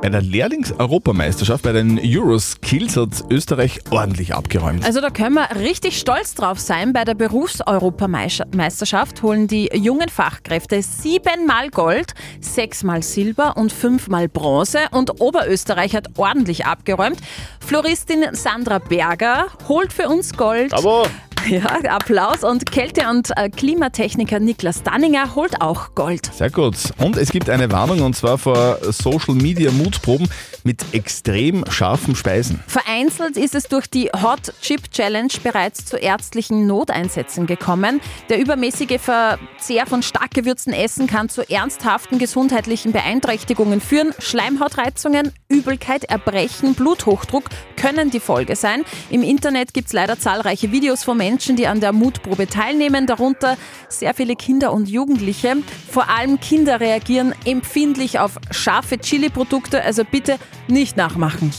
Bei 0.00 0.08
der 0.08 0.22
Lehrlings-Europameisterschaft, 0.22 1.62
bei 1.62 1.72
den 1.72 2.00
Euroskills 2.02 2.96
hat 2.96 3.24
Österreich 3.30 3.80
ordentlich 3.90 4.34
abgeräumt. 4.34 4.84
Also 4.84 5.00
da 5.00 5.10
können 5.10 5.34
wir 5.34 5.48
richtig 5.56 5.98
stolz 5.98 6.34
drauf 6.34 6.58
sein. 6.58 6.92
Bei 6.92 7.04
der 7.04 7.14
Berufseuropameisterschaft 7.14 9.22
holen 9.22 9.46
die 9.46 9.70
jungen 9.74 10.08
Fachkräfte 10.08 10.82
siebenmal 10.82 11.68
Gold, 11.70 12.14
sechsmal 12.40 13.02
Silber 13.02 13.56
und 13.56 13.72
fünfmal 13.72 14.28
Bronze. 14.28 14.78
Und 14.92 15.20
Oberösterreich 15.20 15.94
hat 15.94 16.08
ordentlich 16.16 16.66
abgeräumt. 16.66 17.18
Floristin 17.60 18.24
Sandra 18.32 18.78
Berger 18.78 19.46
holt 19.68 19.92
für 19.92 20.08
uns 20.08 20.36
Gold. 20.36 20.72
Aber 20.72 21.06
Ja, 21.52 21.66
Applaus. 21.88 22.44
Und 22.44 22.70
Kälte- 22.70 23.08
und 23.10 23.30
äh, 23.36 23.50
Klimatechniker 23.50 24.40
Niklas 24.40 24.82
Danninger 24.82 25.34
holt 25.34 25.60
auch 25.60 25.94
Gold. 25.94 26.32
Sehr 26.32 26.50
gut. 26.50 26.76
Und 26.98 27.16
es 27.16 27.30
gibt 27.30 27.50
eine 27.50 27.70
Warnung 27.70 28.00
und 28.02 28.16
zwar 28.16 28.38
vor 28.38 28.78
Social 28.90 29.34
Media 29.34 29.70
Mutproben 29.70 30.28
mit 30.64 30.82
extrem 30.92 31.64
scharfen 31.70 32.14
Speisen. 32.14 32.60
Vereinzelt 32.66 33.36
ist 33.36 33.54
es 33.54 33.64
durch 33.64 33.88
die 33.88 34.08
Hot 34.22 34.52
Chip 34.62 34.90
Challenge 34.90 35.32
bereits 35.42 35.84
zu 35.84 35.96
ärztlichen 35.96 36.66
Noteinsätzen 36.66 37.46
gekommen. 37.46 38.00
Der 38.28 38.38
übermäßige 38.38 39.00
Verzehr 39.00 39.86
von 39.86 40.02
stark 40.02 40.32
gewürzten 40.32 40.72
Essen 40.72 41.06
kann 41.06 41.28
zu 41.28 41.48
ernsthaften 41.50 42.18
gesundheitlichen 42.18 42.92
Beeinträchtigungen 42.92 43.80
führen. 43.80 44.14
Schleimhautreizungen, 44.18 45.32
Übelkeit, 45.48 46.04
Erbrechen, 46.04 46.74
Bluthochdruck 46.74 47.44
können 47.82 48.10
die 48.10 48.20
Folge 48.20 48.54
sein. 48.54 48.84
Im 49.10 49.22
Internet 49.22 49.74
gibt 49.74 49.88
es 49.88 49.92
leider 49.92 50.16
zahlreiche 50.16 50.70
Videos 50.70 51.02
von 51.02 51.16
Menschen, 51.16 51.56
die 51.56 51.66
an 51.66 51.80
der 51.80 51.92
Mutprobe 51.92 52.46
teilnehmen, 52.46 53.08
darunter 53.08 53.56
sehr 53.88 54.14
viele 54.14 54.36
Kinder 54.36 54.72
und 54.72 54.88
Jugendliche. 54.88 55.56
Vor 55.90 56.08
allem 56.08 56.38
Kinder 56.38 56.78
reagieren 56.78 57.34
empfindlich 57.44 58.20
auf 58.20 58.38
scharfe 58.52 58.98
Chili-Produkte, 58.98 59.82
also 59.82 60.04
bitte 60.04 60.38
nicht 60.68 60.96
nachmachen. 60.96 61.52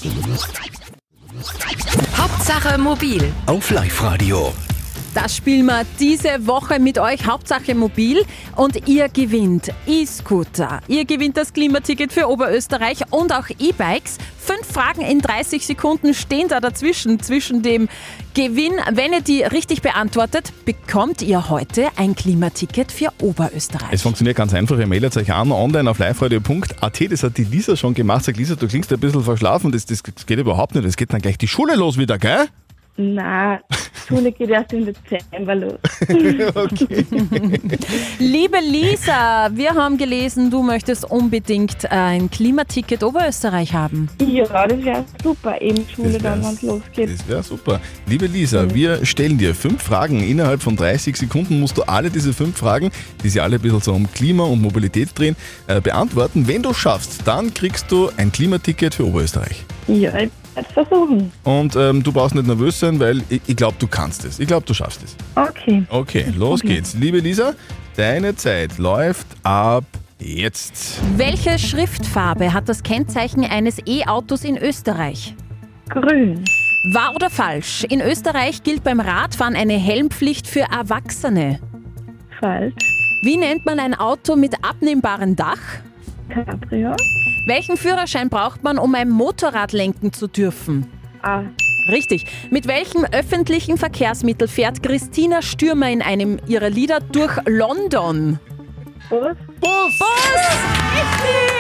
Hauptsache 2.15 2.77
mobil. 2.77 3.34
Auf 3.46 3.70
Live-Radio. 3.70 4.53
Das 5.13 5.36
spielen 5.36 5.67
wir 5.67 5.86
diese 6.00 6.48
Woche 6.48 6.79
mit 6.79 6.98
euch, 6.98 7.25
Hauptsache 7.27 7.75
mobil. 7.75 8.24
Und 8.55 8.88
ihr 8.88 9.10
gewinnt 9.10 9.72
E-Scooter. 9.86 10.79
Ihr 10.88 11.05
gewinnt 11.05 11.38
das 11.38 11.53
Klimaticket 11.53 12.12
für 12.12 12.27
Oberösterreich 12.27 13.01
und 13.12 13.32
auch 13.32 13.48
E-Bikes. 13.60 14.17
Fünf 14.38 14.65
Fragen 14.67 15.01
in 15.01 15.20
30 15.20 15.65
Sekunden 15.65 16.13
stehen 16.13 16.48
da 16.48 16.60
dazwischen, 16.60 17.20
zwischen 17.22 17.62
dem 17.62 17.88
Gewinn. 18.34 18.74
Wenn 18.91 19.13
ihr 19.13 19.22
die 19.22 19.43
richtig 19.43 19.82
beantwortet, 19.82 20.51
bekommt 20.65 21.22
ihr 21.22 21.50
heute 21.50 21.89
ein 21.96 22.15
Klimaticket 22.15 22.91
für 22.91 23.10
Oberösterreich. 23.22 23.89
Es 23.91 24.01
funktioniert 24.01 24.36
ganz 24.36 24.53
einfach. 24.53 24.77
Ihr 24.79 24.88
meldet 24.88 25.15
euch 25.15 25.32
an 25.32 25.51
online 25.51 25.89
auf 25.89 26.00
liveradio.at. 26.00 27.12
Das 27.12 27.24
hat 27.24 27.38
die 27.38 27.43
Lisa 27.43 27.77
schon 27.77 27.93
gemacht. 27.93 28.25
Sagt 28.25 28.38
Lisa, 28.38 28.55
du 28.55 28.67
klingst 28.67 28.91
ein 28.91 29.00
bisschen 29.00 29.24
verschlafen. 29.24 29.72
Das, 29.72 29.86
das 29.86 30.01
geht 30.03 30.39
überhaupt 30.39 30.74
nicht. 30.75 30.86
Es 30.86 30.98
geht 30.98 31.13
dann 31.13 31.22
gleich 31.22 31.38
die 31.38 31.48
Schule 31.48 31.75
los 31.75 31.98
wieder, 31.98 32.17
gell? 32.17 32.48
Na, 32.96 33.60
Schule 34.08 34.32
geht 34.32 34.50
erst 34.50 34.72
im 34.74 34.86
Dezember 34.86 35.56
los. 35.56 35.80
Liebe 38.20 38.58
Lisa, 38.60 39.50
wir 39.52 39.74
haben 39.74 39.98
gelesen, 39.98 40.52
du 40.52 40.62
möchtest 40.62 41.10
unbedingt 41.10 41.90
ein 41.92 42.30
Klimaticket 42.30 43.04
Oberösterreich 43.04 43.74
haben. 43.74 44.10
Ja, 44.28 44.68
das 44.68 44.84
wäre 44.84 45.06
super, 45.24 45.60
eben 45.60 45.86
Schule 45.90 46.20
dann, 46.20 46.44
wenn 46.44 46.54
es 46.54 46.62
losgeht. 46.62 47.10
Das 47.12 47.28
wäre 47.28 47.42
super. 47.42 47.82
Liebe 48.06 48.28
Lisa, 48.28 48.72
wir 48.74 49.04
stellen 49.06 49.40
dir 49.40 49.56
fünf 49.56 49.82
Fragen. 49.82 50.22
Innerhalb 50.22 50.62
von 50.62 50.76
30 50.76 51.16
Sekunden 51.16 51.60
musst 51.60 51.78
du 51.78 51.84
alle 51.84 52.12
diese 52.12 52.34
fünf 52.34 52.58
Fragen, 52.58 52.92
die 53.24 53.30
sich 53.30 53.42
alle 53.42 53.56
ein 53.56 53.62
bisschen 53.62 53.82
so 53.82 53.94
um 53.94 54.12
Klima 54.12 54.44
und 54.44 54.62
Mobilität 54.62 55.18
drehen, 55.18 55.36
äh, 55.68 55.82
beantworten. 55.82 56.48
Wenn 56.48 56.62
du 56.62 56.74
schaffst, 56.74 57.22
dann 57.26 57.54
kriegst 57.54 57.92
du 57.92 58.10
ein 58.18 58.32
Klimaticket 58.32 58.94
für 58.94 59.08
Oberösterreich. 59.08 59.66
Ja, 59.88 60.16
ich 60.20 60.30
werde 60.56 60.68
es 60.68 60.74
versuchen. 60.74 61.32
Und 61.44 61.76
ähm, 61.76 62.04
du 62.04 62.12
brauchst 62.12 62.36
nicht 62.36 62.48
nervös 62.48 62.80
sein, 62.80 63.00
weil 63.00 63.22
ich, 63.30 63.42
ich 63.48 63.56
glaube, 63.56 63.76
du 63.80 63.88
kannst 63.88 64.26
es. 64.26 64.40
Ich 64.40 64.48
glaube, 64.48 64.66
du 64.66 64.74
schaffst 64.74 65.02
es. 65.04 65.16
Okay. 65.36 65.84
Okay, 65.90 66.26
los 66.38 66.62
geht's. 66.62 66.94
Liebe 66.94 67.20
Lisa, 67.20 67.54
deine 67.96 68.36
Zeit 68.36 68.78
läuft 68.78 69.28
ab 69.44 69.86
jetzt. 70.20 71.00
Welche 71.18 71.60
Schriftfarbe 71.60 72.54
hat 72.54 72.70
das 72.70 72.84
Kennzeichen 72.84 73.44
eines 73.46 73.80
E-Autos 73.86 74.44
in 74.44 74.58
Österreich? 74.58 75.36
Grün. 75.90 76.44
Wahr 76.92 77.14
oder 77.16 77.30
falsch? 77.30 77.86
In 77.90 78.02
Österreich 78.02 78.64
gilt 78.64 78.84
beim 78.84 79.00
Radfahren 79.00 79.56
eine 79.56 79.74
Helmpflicht 79.74 80.48
für 80.48 80.62
Erwachsene. 80.62 81.60
Falsch. 82.40 82.74
Wie 83.24 83.38
nennt 83.38 83.66
man 83.66 83.80
ein 83.80 83.94
Auto 83.94 84.36
mit 84.36 84.54
abnehmbarem 84.64 85.36
Dach? 85.36 85.60
Cabrio. 86.28 86.94
Welchen 87.46 87.76
Führerschein 87.76 88.30
braucht 88.30 88.64
man, 88.64 88.78
um 88.78 88.96
ein 88.96 89.10
Motorrad 89.10 89.74
lenken 89.74 90.14
zu 90.14 90.28
dürfen? 90.28 90.90
A. 91.22 91.44
Richtig. 91.90 92.26
Mit 92.50 92.68
welchem 92.68 93.04
öffentlichen 93.12 93.78
Verkehrsmittel 93.78 94.48
fährt 94.48 94.82
Christina 94.82 95.42
Stürmer 95.42 95.90
in 95.90 96.02
einem 96.02 96.40
ihrer 96.48 96.70
Lieder 96.70 97.02
durch 97.02 97.36
London? 97.46 98.40
Bus. 99.10 99.36
Bus! 99.60 100.00
Richtig! 100.00 101.53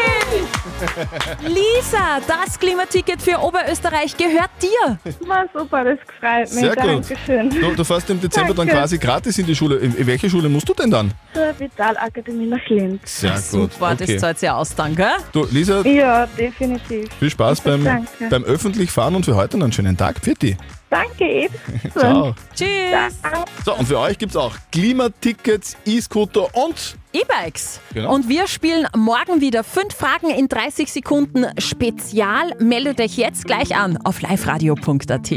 Lisa, 1.41 2.19
das 2.27 2.59
Klimaticket 2.59 3.21
für 3.21 3.39
Oberösterreich 3.39 4.15
gehört 4.17 4.49
dir. 4.61 4.97
Na 5.25 5.45
super, 5.53 5.83
das 5.83 5.99
freut 6.19 6.39
mich. 6.41 6.49
Sehr 6.49 6.75
gut. 6.75 7.09
Dankeschön. 7.09 7.49
Du, 7.49 7.75
du 7.75 7.83
fährst 7.83 8.09
im 8.09 8.19
Dezember 8.19 8.49
dann 8.53 8.67
Danke. 8.67 8.73
quasi 8.73 8.97
gratis 8.97 9.37
in 9.37 9.45
die 9.45 9.55
Schule. 9.55 9.77
In, 9.77 9.95
in 9.95 10.07
welche 10.07 10.29
Schule 10.29 10.49
musst 10.49 10.67
du 10.67 10.73
denn 10.73 10.91
dann? 10.91 11.11
Zur 11.33 11.57
Vitalakademie 11.57 12.45
nach 12.47 12.65
Linz. 12.67 13.19
Sehr 13.19 13.31
gut. 13.31 13.41
Super, 13.73 13.91
okay. 13.93 14.05
das 14.13 14.17
zahlt 14.21 14.39
sich 14.39 14.49
aus 14.49 14.75
dann, 14.75 14.95
gell? 14.95 15.07
Du, 15.31 15.45
Lisa, 15.51 15.81
Ja, 15.81 16.25
definitiv. 16.37 17.09
viel 17.19 17.29
Spaß 17.29 17.61
beim, 17.61 17.83
Danke. 17.83 18.09
beim 18.29 18.43
öffentlich 18.43 18.91
Fahren 18.91 19.15
und 19.15 19.25
für 19.25 19.35
heute 19.35 19.57
noch 19.57 19.65
einen 19.65 19.73
schönen 19.73 19.97
Tag. 19.97 20.19
Pfitti. 20.19 20.57
Danke 20.93 21.25
ebenso. 21.25 21.99
Ciao. 21.99 22.35
Tschüss. 22.53 23.19
So, 23.65 23.73
und 23.75 23.87
für 23.87 23.97
euch 23.99 24.17
gibt 24.19 24.31
es 24.31 24.37
auch 24.37 24.53
Klimatickets, 24.71 25.75
E-Scooter 25.85 26.55
und 26.55 26.97
E-Bikes. 27.13 27.79
Genau. 27.93 28.13
Und 28.13 28.27
wir 28.27 28.47
spielen 28.47 28.87
morgen 28.95 29.39
wieder 29.39 29.63
fünf 29.63 29.93
Fragen 29.93 30.31
in 30.31 30.47
30 30.47 30.91
Sekunden 30.91 31.45
Spezial. 31.59 32.53
Meldet 32.59 32.99
euch 32.99 33.17
jetzt 33.17 33.45
gleich 33.45 33.75
an 33.75 33.97
auf 34.03 34.21
liveradio.at. 34.21 35.31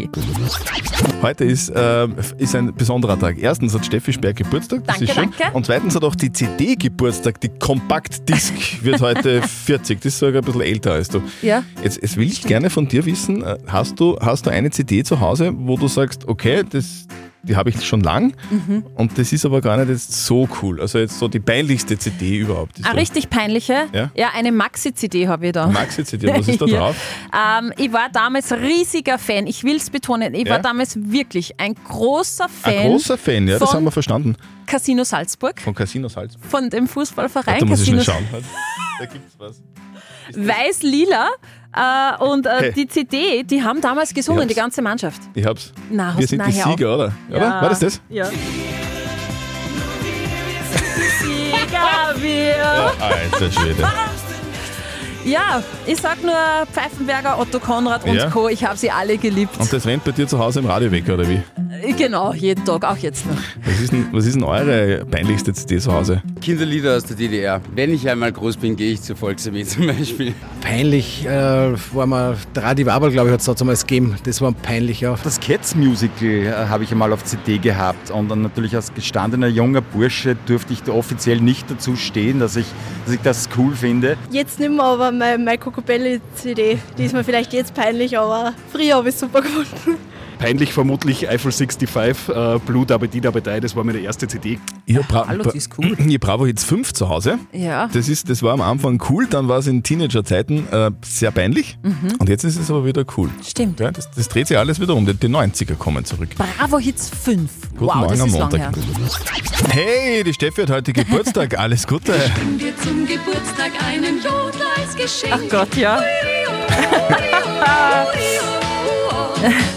heute 1.22 1.44
ist, 1.44 1.68
äh, 1.68 2.08
ist 2.38 2.54
ein 2.56 2.74
besonderer 2.74 3.18
Tag. 3.18 3.36
Erstens 3.38 3.74
hat 3.74 3.84
Steffi 3.84 4.14
Speer 4.14 4.32
Geburtstag, 4.32 4.84
das 4.86 4.96
Danke, 4.96 5.04
ist 5.04 5.14
schön. 5.14 5.30
danke. 5.38 5.54
Und 5.56 5.66
zweitens 5.66 5.94
hat 5.94 6.02
auch 6.04 6.14
die 6.14 6.32
CD 6.32 6.76
Geburtstag, 6.76 7.40
die 7.42 7.50
Kompaktdisk 7.50 8.54
wird 8.82 9.02
heute 9.02 9.42
40. 9.42 10.00
Das 10.00 10.14
ist 10.14 10.18
sogar 10.18 10.40
ein 10.40 10.44
bisschen 10.46 10.62
älter 10.62 10.92
als 10.92 11.08
du. 11.08 11.22
Ja. 11.42 11.62
Jetzt, 11.82 12.00
jetzt 12.00 12.16
will 12.16 12.26
ich 12.26 12.42
gerne 12.42 12.70
von 12.70 12.88
dir 12.88 13.04
wissen, 13.04 13.42
äh, 13.42 13.58
hast 13.66 14.00
du, 14.00 14.16
hast 14.18 14.46
du 14.46 14.50
eine 14.50 14.70
CD 14.70 15.04
zu 15.04 15.20
Hause, 15.20 15.45
wo 15.54 15.76
du 15.76 15.88
sagst, 15.88 16.26
okay, 16.28 16.62
das, 16.68 17.06
die 17.42 17.54
habe 17.54 17.70
ich 17.70 17.86
schon 17.86 18.00
lang 18.00 18.34
Mhm. 18.50 18.84
und 18.96 19.16
das 19.18 19.32
ist 19.32 19.44
aber 19.44 19.60
gar 19.60 19.76
nicht 19.76 19.88
jetzt 19.88 20.10
so 20.26 20.48
cool. 20.62 20.80
Also 20.80 20.98
jetzt 20.98 21.18
so 21.18 21.28
die 21.28 21.38
peinlichste 21.38 21.96
CD 21.96 22.38
überhaupt. 22.38 22.76
Eine 22.78 22.86
so. 22.92 22.96
richtig 22.98 23.30
peinliche. 23.30 23.86
Ja? 23.92 24.10
eine 24.34 24.50
Maxi-CD 24.50 25.28
habe 25.28 25.46
ich 25.46 25.52
da. 25.52 25.68
Maxi-CD, 25.68 26.26
was 26.28 26.48
ist 26.48 26.60
da 26.60 26.66
Ja. 26.66 26.78
drauf? 26.78 26.96
Ähm, 27.32 27.72
ich 27.76 27.92
war 27.92 28.08
damals 28.12 28.52
riesiger 28.52 29.18
Fan. 29.18 29.46
Ich 29.46 29.62
will 29.62 29.76
es 29.76 29.90
betonen. 29.90 30.34
Ich 30.34 30.46
Ja? 30.46 30.54
war 30.54 30.58
damals 30.60 30.96
wirklich 31.00 31.58
ein 31.60 31.74
großer 31.74 32.48
Fan. 32.48 32.74
Ein 32.74 32.90
großer 32.90 33.16
Fan, 33.18 33.46
ja, 33.46 33.58
das 33.60 33.72
haben 33.72 33.84
wir 33.84 33.92
verstanden. 33.92 34.34
Casino 34.66 35.04
Salzburg, 35.04 35.60
Von 35.60 35.74
Casino 35.74 36.08
Salzburg. 36.08 36.44
von 36.50 36.68
dem 36.68 36.88
Fußballverein 36.88 37.60
Da 37.60 37.66
muss 37.66 37.80
ich 37.82 37.86
Casino 37.94 38.02
schnell 38.02 38.14
schauen. 38.16 38.42
Da 38.98 39.04
gibt's 39.06 39.34
was. 39.38 39.62
Weiß-Lila. 40.34 41.28
Äh, 41.76 42.24
und 42.24 42.46
äh, 42.46 42.50
Hey. 42.58 42.72
die 42.72 42.86
CD, 42.88 43.42
die 43.42 43.62
haben 43.62 43.80
damals 43.80 44.14
gesungen, 44.14 44.48
die 44.48 44.54
ganze 44.54 44.80
Mannschaft. 44.82 45.20
Ich 45.34 45.44
hab's. 45.44 45.72
Na, 45.90 46.08
hast- 46.14 46.18
wir 46.20 46.26
sind 46.26 46.46
die. 46.46 46.52
Sieger, 46.52 46.94
oder? 46.94 47.12
Oder? 47.30 47.40
War 47.40 47.68
das 47.68 47.80
das? 47.80 48.00
Ja. 48.08 48.26
Sieger 51.20 52.14
wir. 52.22 52.48
Ja, 52.56 52.92
alter 53.00 53.50
Schwede. 53.52 53.86
Ja, 55.24 55.60
ich 55.86 55.96
sag 56.00 56.22
nur 56.22 56.32
Pfeifenberger, 56.72 57.38
Otto 57.40 57.58
Konrad 57.58 58.04
und 58.04 58.14
Ja. 58.14 58.30
Co. 58.30 58.48
Ich 58.48 58.64
habe 58.64 58.76
sie 58.76 58.90
alle 58.92 59.18
geliebt. 59.18 59.58
Und 59.58 59.72
das 59.72 59.84
rennt 59.84 60.04
bei 60.04 60.12
dir 60.12 60.28
zu 60.28 60.38
Hause 60.38 60.60
im 60.60 60.66
Radio 60.66 60.90
weg, 60.92 61.08
oder 61.08 61.28
wie? 61.28 61.34
Äh, 61.82 61.92
Genau, 61.94 62.32
jeden 62.32 62.64
Tag, 62.64 62.84
auch 62.84 62.96
jetzt 62.96 63.26
noch. 63.26 63.36
Was 63.64 63.80
ist 63.80 63.92
denn, 63.92 64.06
was 64.12 64.24
ist 64.24 64.34
denn 64.36 64.44
eure 64.44 65.04
peinlichste 65.04 65.52
CD 65.52 65.78
zu 65.78 65.92
Hause? 65.92 66.22
Kinderlieder 66.40 66.96
aus 66.96 67.04
der 67.04 67.16
DDR. 67.16 67.60
Wenn 67.74 67.92
ich 67.92 68.08
einmal 68.08 68.30
groß 68.32 68.56
bin, 68.56 68.76
gehe 68.76 68.92
ich 68.92 69.02
zur 69.02 69.16
Volksarmee 69.16 69.64
zum 69.66 69.88
Beispiel. 69.88 70.32
Peinlich 70.66 71.24
äh, 71.24 71.74
war 71.94 72.06
mal 72.06 72.36
Dradi 72.52 72.86
Wabel, 72.86 73.12
glaube 73.12 73.28
ich, 73.28 73.32
hat 73.32 73.40
es 73.40 73.54
damals 73.54 73.86
gegeben. 73.86 74.16
Das 74.24 74.40
war 74.40 74.50
peinlich, 74.50 75.00
ja. 75.00 75.16
Das 75.22 75.38
Cats 75.38 75.76
Musical 75.76 76.28
äh, 76.28 76.50
habe 76.50 76.82
ich 76.82 76.90
einmal 76.90 77.12
auf 77.12 77.22
CD 77.22 77.58
gehabt 77.58 78.10
und 78.10 78.28
dann 78.28 78.42
natürlich 78.42 78.74
als 78.74 78.92
gestandener 78.92 79.46
junger 79.46 79.80
Bursche 79.80 80.36
durfte 80.46 80.72
ich 80.72 80.82
da 80.82 80.90
offiziell 80.90 81.40
nicht 81.40 81.70
dazu 81.70 81.94
stehen, 81.94 82.40
dass 82.40 82.56
ich, 82.56 82.66
dass 83.04 83.14
ich 83.14 83.20
das 83.20 83.48
cool 83.56 83.76
finde. 83.76 84.16
Jetzt 84.32 84.58
nicht 84.58 84.72
mehr, 84.72 84.82
aber 84.82 85.12
meine, 85.12 85.38
meine 85.38 85.58
Cocobelli-CD, 85.58 86.78
die 86.98 87.04
ist 87.04 87.12
mir 87.12 87.22
vielleicht 87.22 87.52
jetzt 87.52 87.72
peinlich, 87.72 88.18
aber 88.18 88.52
früher 88.72 88.96
habe 88.96 89.08
ich 89.08 89.14
es 89.14 89.20
super 89.20 89.42
gefunden. 89.42 89.98
Peinlich 90.38 90.72
vermutlich 90.72 91.28
Eiffel 91.28 91.50
65, 91.50 92.28
äh, 92.28 92.58
Blue 92.66 92.84
Dabbe 92.84 93.08
Di 93.08 93.20
Dabbe 93.20 93.40
Dai, 93.40 93.58
das 93.60 93.74
war 93.74 93.84
meine 93.84 93.98
erste 93.98 94.28
CD. 94.28 94.58
Hab 94.90 95.08
Bra 95.08 95.26
Hallo, 95.28 95.50
die 95.50 95.56
ist 95.56 95.70
cool. 95.78 95.96
Ich 96.06 96.14
hab 96.14 96.20
Bravo 96.20 96.46
Hits 96.46 96.64
5 96.64 96.92
zu 96.92 97.08
Hause. 97.08 97.38
Ja. 97.52 97.88
Das, 97.92 98.08
ist, 98.08 98.28
das 98.28 98.42
war 98.42 98.52
am 98.52 98.60
Anfang 98.60 99.02
cool, 99.08 99.26
dann 99.26 99.48
war 99.48 99.58
es 99.58 99.66
in 99.66 99.82
Teenagerzeiten 99.82 100.55
äh, 100.70 100.90
sehr 101.04 101.30
peinlich. 101.30 101.78
Mhm. 101.82 102.16
Und 102.18 102.28
jetzt 102.28 102.44
ist 102.44 102.58
es 102.58 102.70
aber 102.70 102.84
wieder 102.84 103.04
cool. 103.16 103.30
Stimmt. 103.46 103.80
Ja, 103.80 103.90
das, 103.90 104.10
das 104.10 104.28
dreht 104.28 104.46
sich 104.48 104.58
alles 104.58 104.80
wieder 104.80 104.94
um. 104.94 105.06
Die, 105.06 105.14
die 105.14 105.28
90er 105.28 105.74
kommen 105.74 106.04
zurück. 106.04 106.30
Bravo 106.36 106.78
Hits 106.78 107.10
5. 107.10 107.50
Guten 107.72 107.86
wow, 107.86 107.94
Morgen 107.96 108.10
das 108.10 108.20
am 108.20 108.28
ist 108.28 108.34
lang 108.38 108.50
Montag. 108.50 108.76
her. 108.76 109.70
Hey, 109.70 110.24
die 110.24 110.32
Steffi 110.34 110.62
hat 110.62 110.70
heute 110.70 110.92
Geburtstag. 110.92 111.58
Alles 111.58 111.86
Gute. 111.86 112.12
dir 112.58 112.76
zum 112.78 113.06
Geburtstag 113.06 113.72
einen 113.86 114.16
Jodler 114.16 114.66
als 114.76 114.94
Geschenk. 114.96 115.32
Ach 115.34 115.50
Gott, 115.50 115.76
ja. 115.76 116.00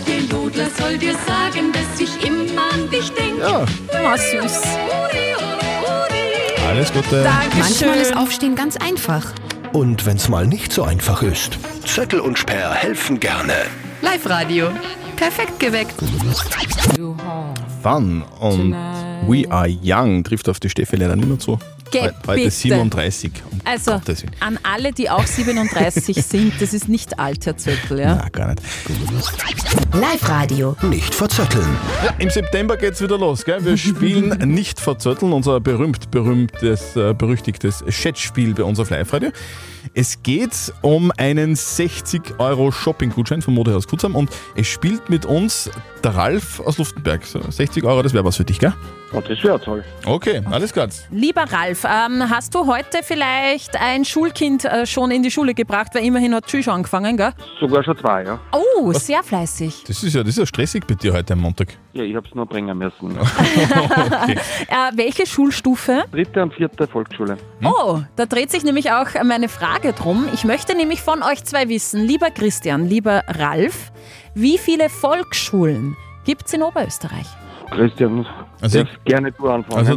Der 0.07 0.19
Jodler 0.31 0.67
soll 0.77 0.97
dir 0.97 1.13
sagen, 1.27 1.71
dass 1.73 1.99
ich 1.99 2.25
immer 2.25 2.73
an 2.73 2.89
dich 2.89 3.09
denke. 3.11 3.41
Ja. 3.41 3.65
Oh, 3.65 4.17
süß. 4.17 4.61
Alles 6.67 6.93
Gute. 6.93 7.27
Manchmal 7.57 7.97
ist 7.97 8.15
Aufstehen 8.15 8.55
ganz 8.55 8.77
einfach. 8.77 9.25
Und 9.73 10.05
wenn's 10.05 10.29
mal 10.29 10.47
nicht 10.47 10.73
so 10.73 10.83
einfach 10.83 11.21
ist, 11.21 11.59
Zettel 11.85 12.19
und 12.19 12.39
Sperr 12.39 12.73
helfen 12.73 13.19
gerne. 13.19 13.53
Live-Radio. 14.01 14.69
Perfekt 15.15 15.59
geweckt. 15.59 15.93
Fun 17.83 18.23
und 18.39 18.71
We 19.27 19.51
Are 19.51 19.69
Young 19.83 20.23
trifft 20.23 20.49
auf 20.49 20.59
die 20.59 20.69
Steffi 20.69 20.95
leider 20.95 21.15
nicht 21.15 21.27
mehr 21.27 21.39
zu. 21.39 21.59
Geh, 21.91 22.01
He- 22.01 22.05
Heute 22.27 22.35
bitte. 22.43 22.51
37. 22.51 23.31
Um 23.51 23.59
Also, 23.65 23.99
an 24.39 24.59
alle, 24.63 24.91
die 24.91 25.09
auch 25.09 25.25
37 25.25 26.23
sind, 26.25 26.53
das 26.61 26.73
ist 26.73 26.87
nicht 26.89 27.19
alt, 27.19 27.45
Herr 27.45 27.57
Zöttl, 27.57 27.99
ja? 27.99 28.15
Na, 28.15 28.29
gar 28.29 28.49
nicht. 28.49 28.61
Live-Radio. 29.93 30.75
Nicht 30.83 31.13
verzetteln. 31.15 31.67
Ja, 32.03 32.13
Im 32.19 32.29
September 32.29 32.77
geht's 32.77 33.01
wieder 33.01 33.17
los. 33.17 33.43
Gell? 33.45 33.63
Wir 33.65 33.77
spielen 33.77 34.29
nicht 34.53 34.79
verzötteln, 34.79 35.33
unser 35.33 35.59
berühmt, 35.59 36.11
berühmtes, 36.11 36.95
äh, 36.95 37.13
berüchtigtes 37.13 37.83
Chatspiel 37.89 38.53
bei 38.53 38.63
uns 38.63 38.79
auf 38.79 38.89
Live-Radio. 38.89 39.31
Es 39.93 40.21
geht 40.21 40.51
um 40.81 41.11
einen 41.17 41.55
60 41.55 42.39
Euro 42.39 42.71
Shopping-Gutschein 42.71 43.41
vom 43.41 43.55
Modehaus 43.55 43.87
Kutzam 43.87 44.15
und 44.15 44.29
es 44.55 44.67
spielt 44.67 45.09
mit 45.09 45.25
uns 45.25 45.69
der 46.03 46.15
Ralf 46.15 46.59
aus 46.59 46.77
Luftenberg. 46.77 47.25
So, 47.25 47.39
60 47.49 47.83
Euro, 47.83 48.03
das 48.03 48.13
wäre 48.13 48.23
was 48.25 48.37
für 48.37 48.45
dich, 48.45 48.59
gell? 48.59 48.73
Oh, 49.11 49.21
das 49.21 49.43
wäre 49.43 49.59
toll. 49.59 49.83
Okay, 50.05 50.41
alles 50.51 50.71
klar. 50.71 50.87
Lieber 51.09 51.43
Ralf, 51.43 51.83
ähm, 51.83 52.29
hast 52.29 52.53
du 52.53 52.67
heute 52.67 52.99
vielleicht 53.03 53.75
ein 53.75 54.05
Schulkind 54.05 54.65
äh, 54.65 54.85
schon 54.85 55.09
in 55.09 55.23
die 55.23 55.31
Schule 55.31 55.53
gebracht? 55.53 55.95
Weil 55.95 56.05
immerhin 56.05 56.35
hat 56.35 56.49
Schule 56.49 56.63
schon 56.63 56.73
angefangen, 56.75 57.17
gell? 57.17 57.31
Sogar 57.59 57.83
schon 57.83 57.97
zwei, 57.97 58.23
ja. 58.23 58.39
Oh, 58.51 58.93
sehr 58.93 59.23
fleißig. 59.23 59.83
Das 59.87 60.03
ist 60.03 60.13
ja, 60.13 60.21
das 60.21 60.29
ist 60.29 60.37
ja 60.37 60.45
stressig 60.45 60.85
bei 60.85 60.93
dir 60.93 61.13
heute 61.13 61.33
am 61.33 61.39
Montag. 61.41 61.69
Ja, 61.93 62.03
ich 62.03 62.15
habe 62.15 62.27
es 62.27 62.35
nur 62.35 62.45
bringen 62.45 62.77
müssen. 62.77 63.17
Äh, 64.69 64.91
welche 64.95 65.25
Schulstufe? 65.25 66.03
Dritte 66.11 66.43
und 66.43 66.53
vierte 66.53 66.87
Volksschule. 66.87 67.37
Oh, 67.63 67.99
da 68.15 68.25
dreht 68.25 68.51
sich 68.51 68.63
nämlich 68.63 68.91
auch 68.91 69.07
meine 69.23 69.49
Frage 69.49 69.93
drum. 69.93 70.27
Ich 70.33 70.43
möchte 70.43 70.75
nämlich 70.75 71.01
von 71.01 71.23
euch 71.23 71.43
zwei 71.43 71.69
wissen, 71.69 72.05
lieber 72.05 72.29
Christian, 72.29 72.87
lieber 72.87 73.23
Ralf, 73.27 73.91
wie 74.35 74.57
viele 74.57 74.89
Volksschulen 74.89 75.95
gibt 76.25 76.45
es 76.45 76.53
in 76.53 76.61
Oberösterreich? 76.61 77.27
Christian, 77.71 78.25
Also 78.61 78.83
darfst 78.83 79.05
gerne 79.05 79.31
du 79.31 79.49
anfangen. 79.49 79.77
Also, 79.87 79.93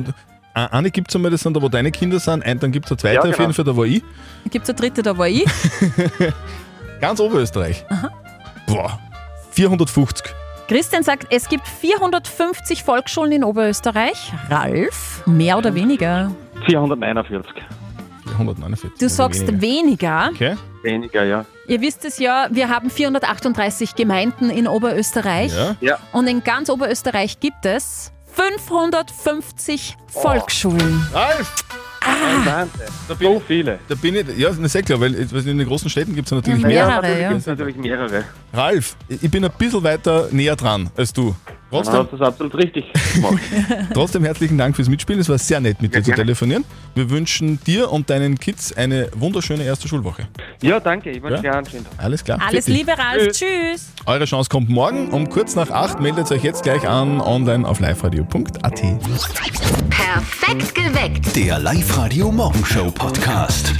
äh, 0.54 0.68
eine 0.70 0.90
gibt 0.90 1.08
es 1.11 1.16
einmal, 1.16 1.30
das 1.30 1.40
sind 1.40 1.56
da, 1.56 1.62
wo 1.62 1.68
deine 1.68 1.90
Kinder 1.90 2.18
sind, 2.18 2.44
ein, 2.44 2.58
dann 2.58 2.72
gibt 2.72 2.87
es 2.87 2.92
eine 2.92 2.98
zweite 2.98 3.14
Ja, 3.14 3.20
auf 3.20 3.26
genau. 3.30 3.38
jeden 3.40 3.52
Fall, 3.54 3.64
da 3.64 3.76
war 3.76 3.85
ich. 3.85 4.02
Gibt 4.50 4.64
es 4.64 4.70
eine 4.70 4.78
dritte, 4.78 5.02
da 5.02 5.16
war 5.16 5.28
ich? 5.28 5.44
Ganz 7.00 7.20
Oberösterreich. 7.20 7.85
Boah, 8.66 8.98
450. 9.52 10.32
Christian 10.68 11.02
sagt, 11.02 11.26
es 11.30 11.48
gibt 11.48 11.66
450 11.66 12.85
Volksschulen 12.85 13.32
in 13.32 13.44
Oberösterreich. 13.44 14.32
Ralf, 14.48 15.22
mehr 15.26 15.58
oder 15.58 15.74
weniger? 15.74 16.30
449. 16.66 17.62
449. 18.37 18.99
Du 18.99 19.09
sagst 19.09 19.61
weniger. 19.61 20.31
Okay. 20.33 20.57
Weniger, 20.83 21.25
ja. 21.25 21.45
Ihr 21.68 21.81
wisst 21.81 22.05
es 22.05 22.18
ja, 22.18 22.49
wir 22.51 22.68
haben 22.68 22.90
438 22.90 23.95
Gemeinden 23.95 24.51
in 24.51 24.66
Oberösterreich. 24.66 25.55
Ja. 25.55 25.77
Ja. 25.81 25.99
Und 26.12 26.27
in 26.27 26.42
ganz 26.42 26.68
Oberösterreich 26.68 27.38
gibt 27.38 27.64
es 27.64 28.12
550 28.33 29.97
Volksschulen. 30.09 31.07
Ralf! 31.12 31.53
Wahnsinn. 32.45 32.81
so 33.21 33.40
viele. 33.47 33.79
Da 33.88 33.95
bin 33.95 34.16
ich, 34.16 34.27
ja, 34.37 34.49
das 34.49 34.59
ist 34.59 34.73
sehr 34.73 34.83
klar, 34.83 35.01
weil 35.01 35.14
in 35.14 35.59
den 35.59 35.66
großen 35.66 35.88
Städten 35.88 36.14
gibt 36.14 36.27
es 36.27 36.33
natürlich 36.33 36.62
Ja, 36.62 36.66
mehr. 36.68 36.87
mehrere, 36.87 37.03
natürlich 37.03 37.47
ja. 37.47 37.53
natürlich 37.53 37.77
mehrere. 37.77 38.25
Ralf, 38.53 38.97
ich 39.09 39.31
bin 39.31 39.45
ein 39.45 39.51
bisschen 39.57 39.85
weiter 39.85 40.29
näher 40.33 40.57
dran 40.57 40.90
als 40.97 41.12
du. 41.12 41.35
Dann 41.72 41.82
Trotzdem, 41.82 42.00
hast 42.00 42.12
du 42.12 42.16
das 42.18 42.28
absolut 42.28 42.54
richtig 42.56 42.85
gemacht. 43.14 43.38
trotzdem 43.94 44.24
herzlichen 44.24 44.58
Dank 44.58 44.76
fürs 44.76 44.88
Mitspielen. 44.90 45.20
Es 45.20 45.28
war 45.30 45.38
sehr 45.38 45.58
nett, 45.58 45.80
mit 45.80 45.94
dir 45.94 46.02
zu 46.02 46.11
gerne. 46.11 46.24
telefonieren. 46.24 46.64
Wir 46.94 47.08
wünschen 47.08 47.58
dir 47.64 47.90
und 47.90 48.11
deinen 48.11 48.38
Kids 48.38 48.74
eine 48.76 49.08
wunderschöne 49.14 49.64
erste 49.64 49.88
Schulwoche. 49.88 50.28
ja, 50.62 50.78
danke. 50.78 51.11
Ich 51.11 51.22
wünsche 51.22 51.37
Ja. 51.37 51.40
dir 51.52 51.54
einen 51.56 51.66
schönen 51.66 51.85
Tag. 51.85 51.94
Alles 51.96 52.22
klar. 52.22 52.38
Alles 52.46 52.66
dich. 52.66 52.76
Liebe, 52.76 52.92
Ralf. 52.92 53.28
Tschüss. 53.32 53.90
Eure 54.04 54.26
Chance 54.26 54.50
kommt 54.50 54.68
morgen 54.68 55.08
um 55.08 55.30
kurz 55.30 55.54
nach 55.54 55.70
acht. 55.70 55.98
Meldet 55.98 56.30
euch 56.30 56.42
jetzt 56.44 56.62
gleich 56.62 56.87
an 56.87 57.20
online 57.22 57.66
auf 57.66 57.80
liveradio.at. 57.80 58.82
Perfekt 59.88 60.74
geweckt. 60.74 61.35
Der 61.37 61.58
Live-Radio 61.58 62.30
Morgenshow 62.30 62.90
Podcast. 62.90 63.72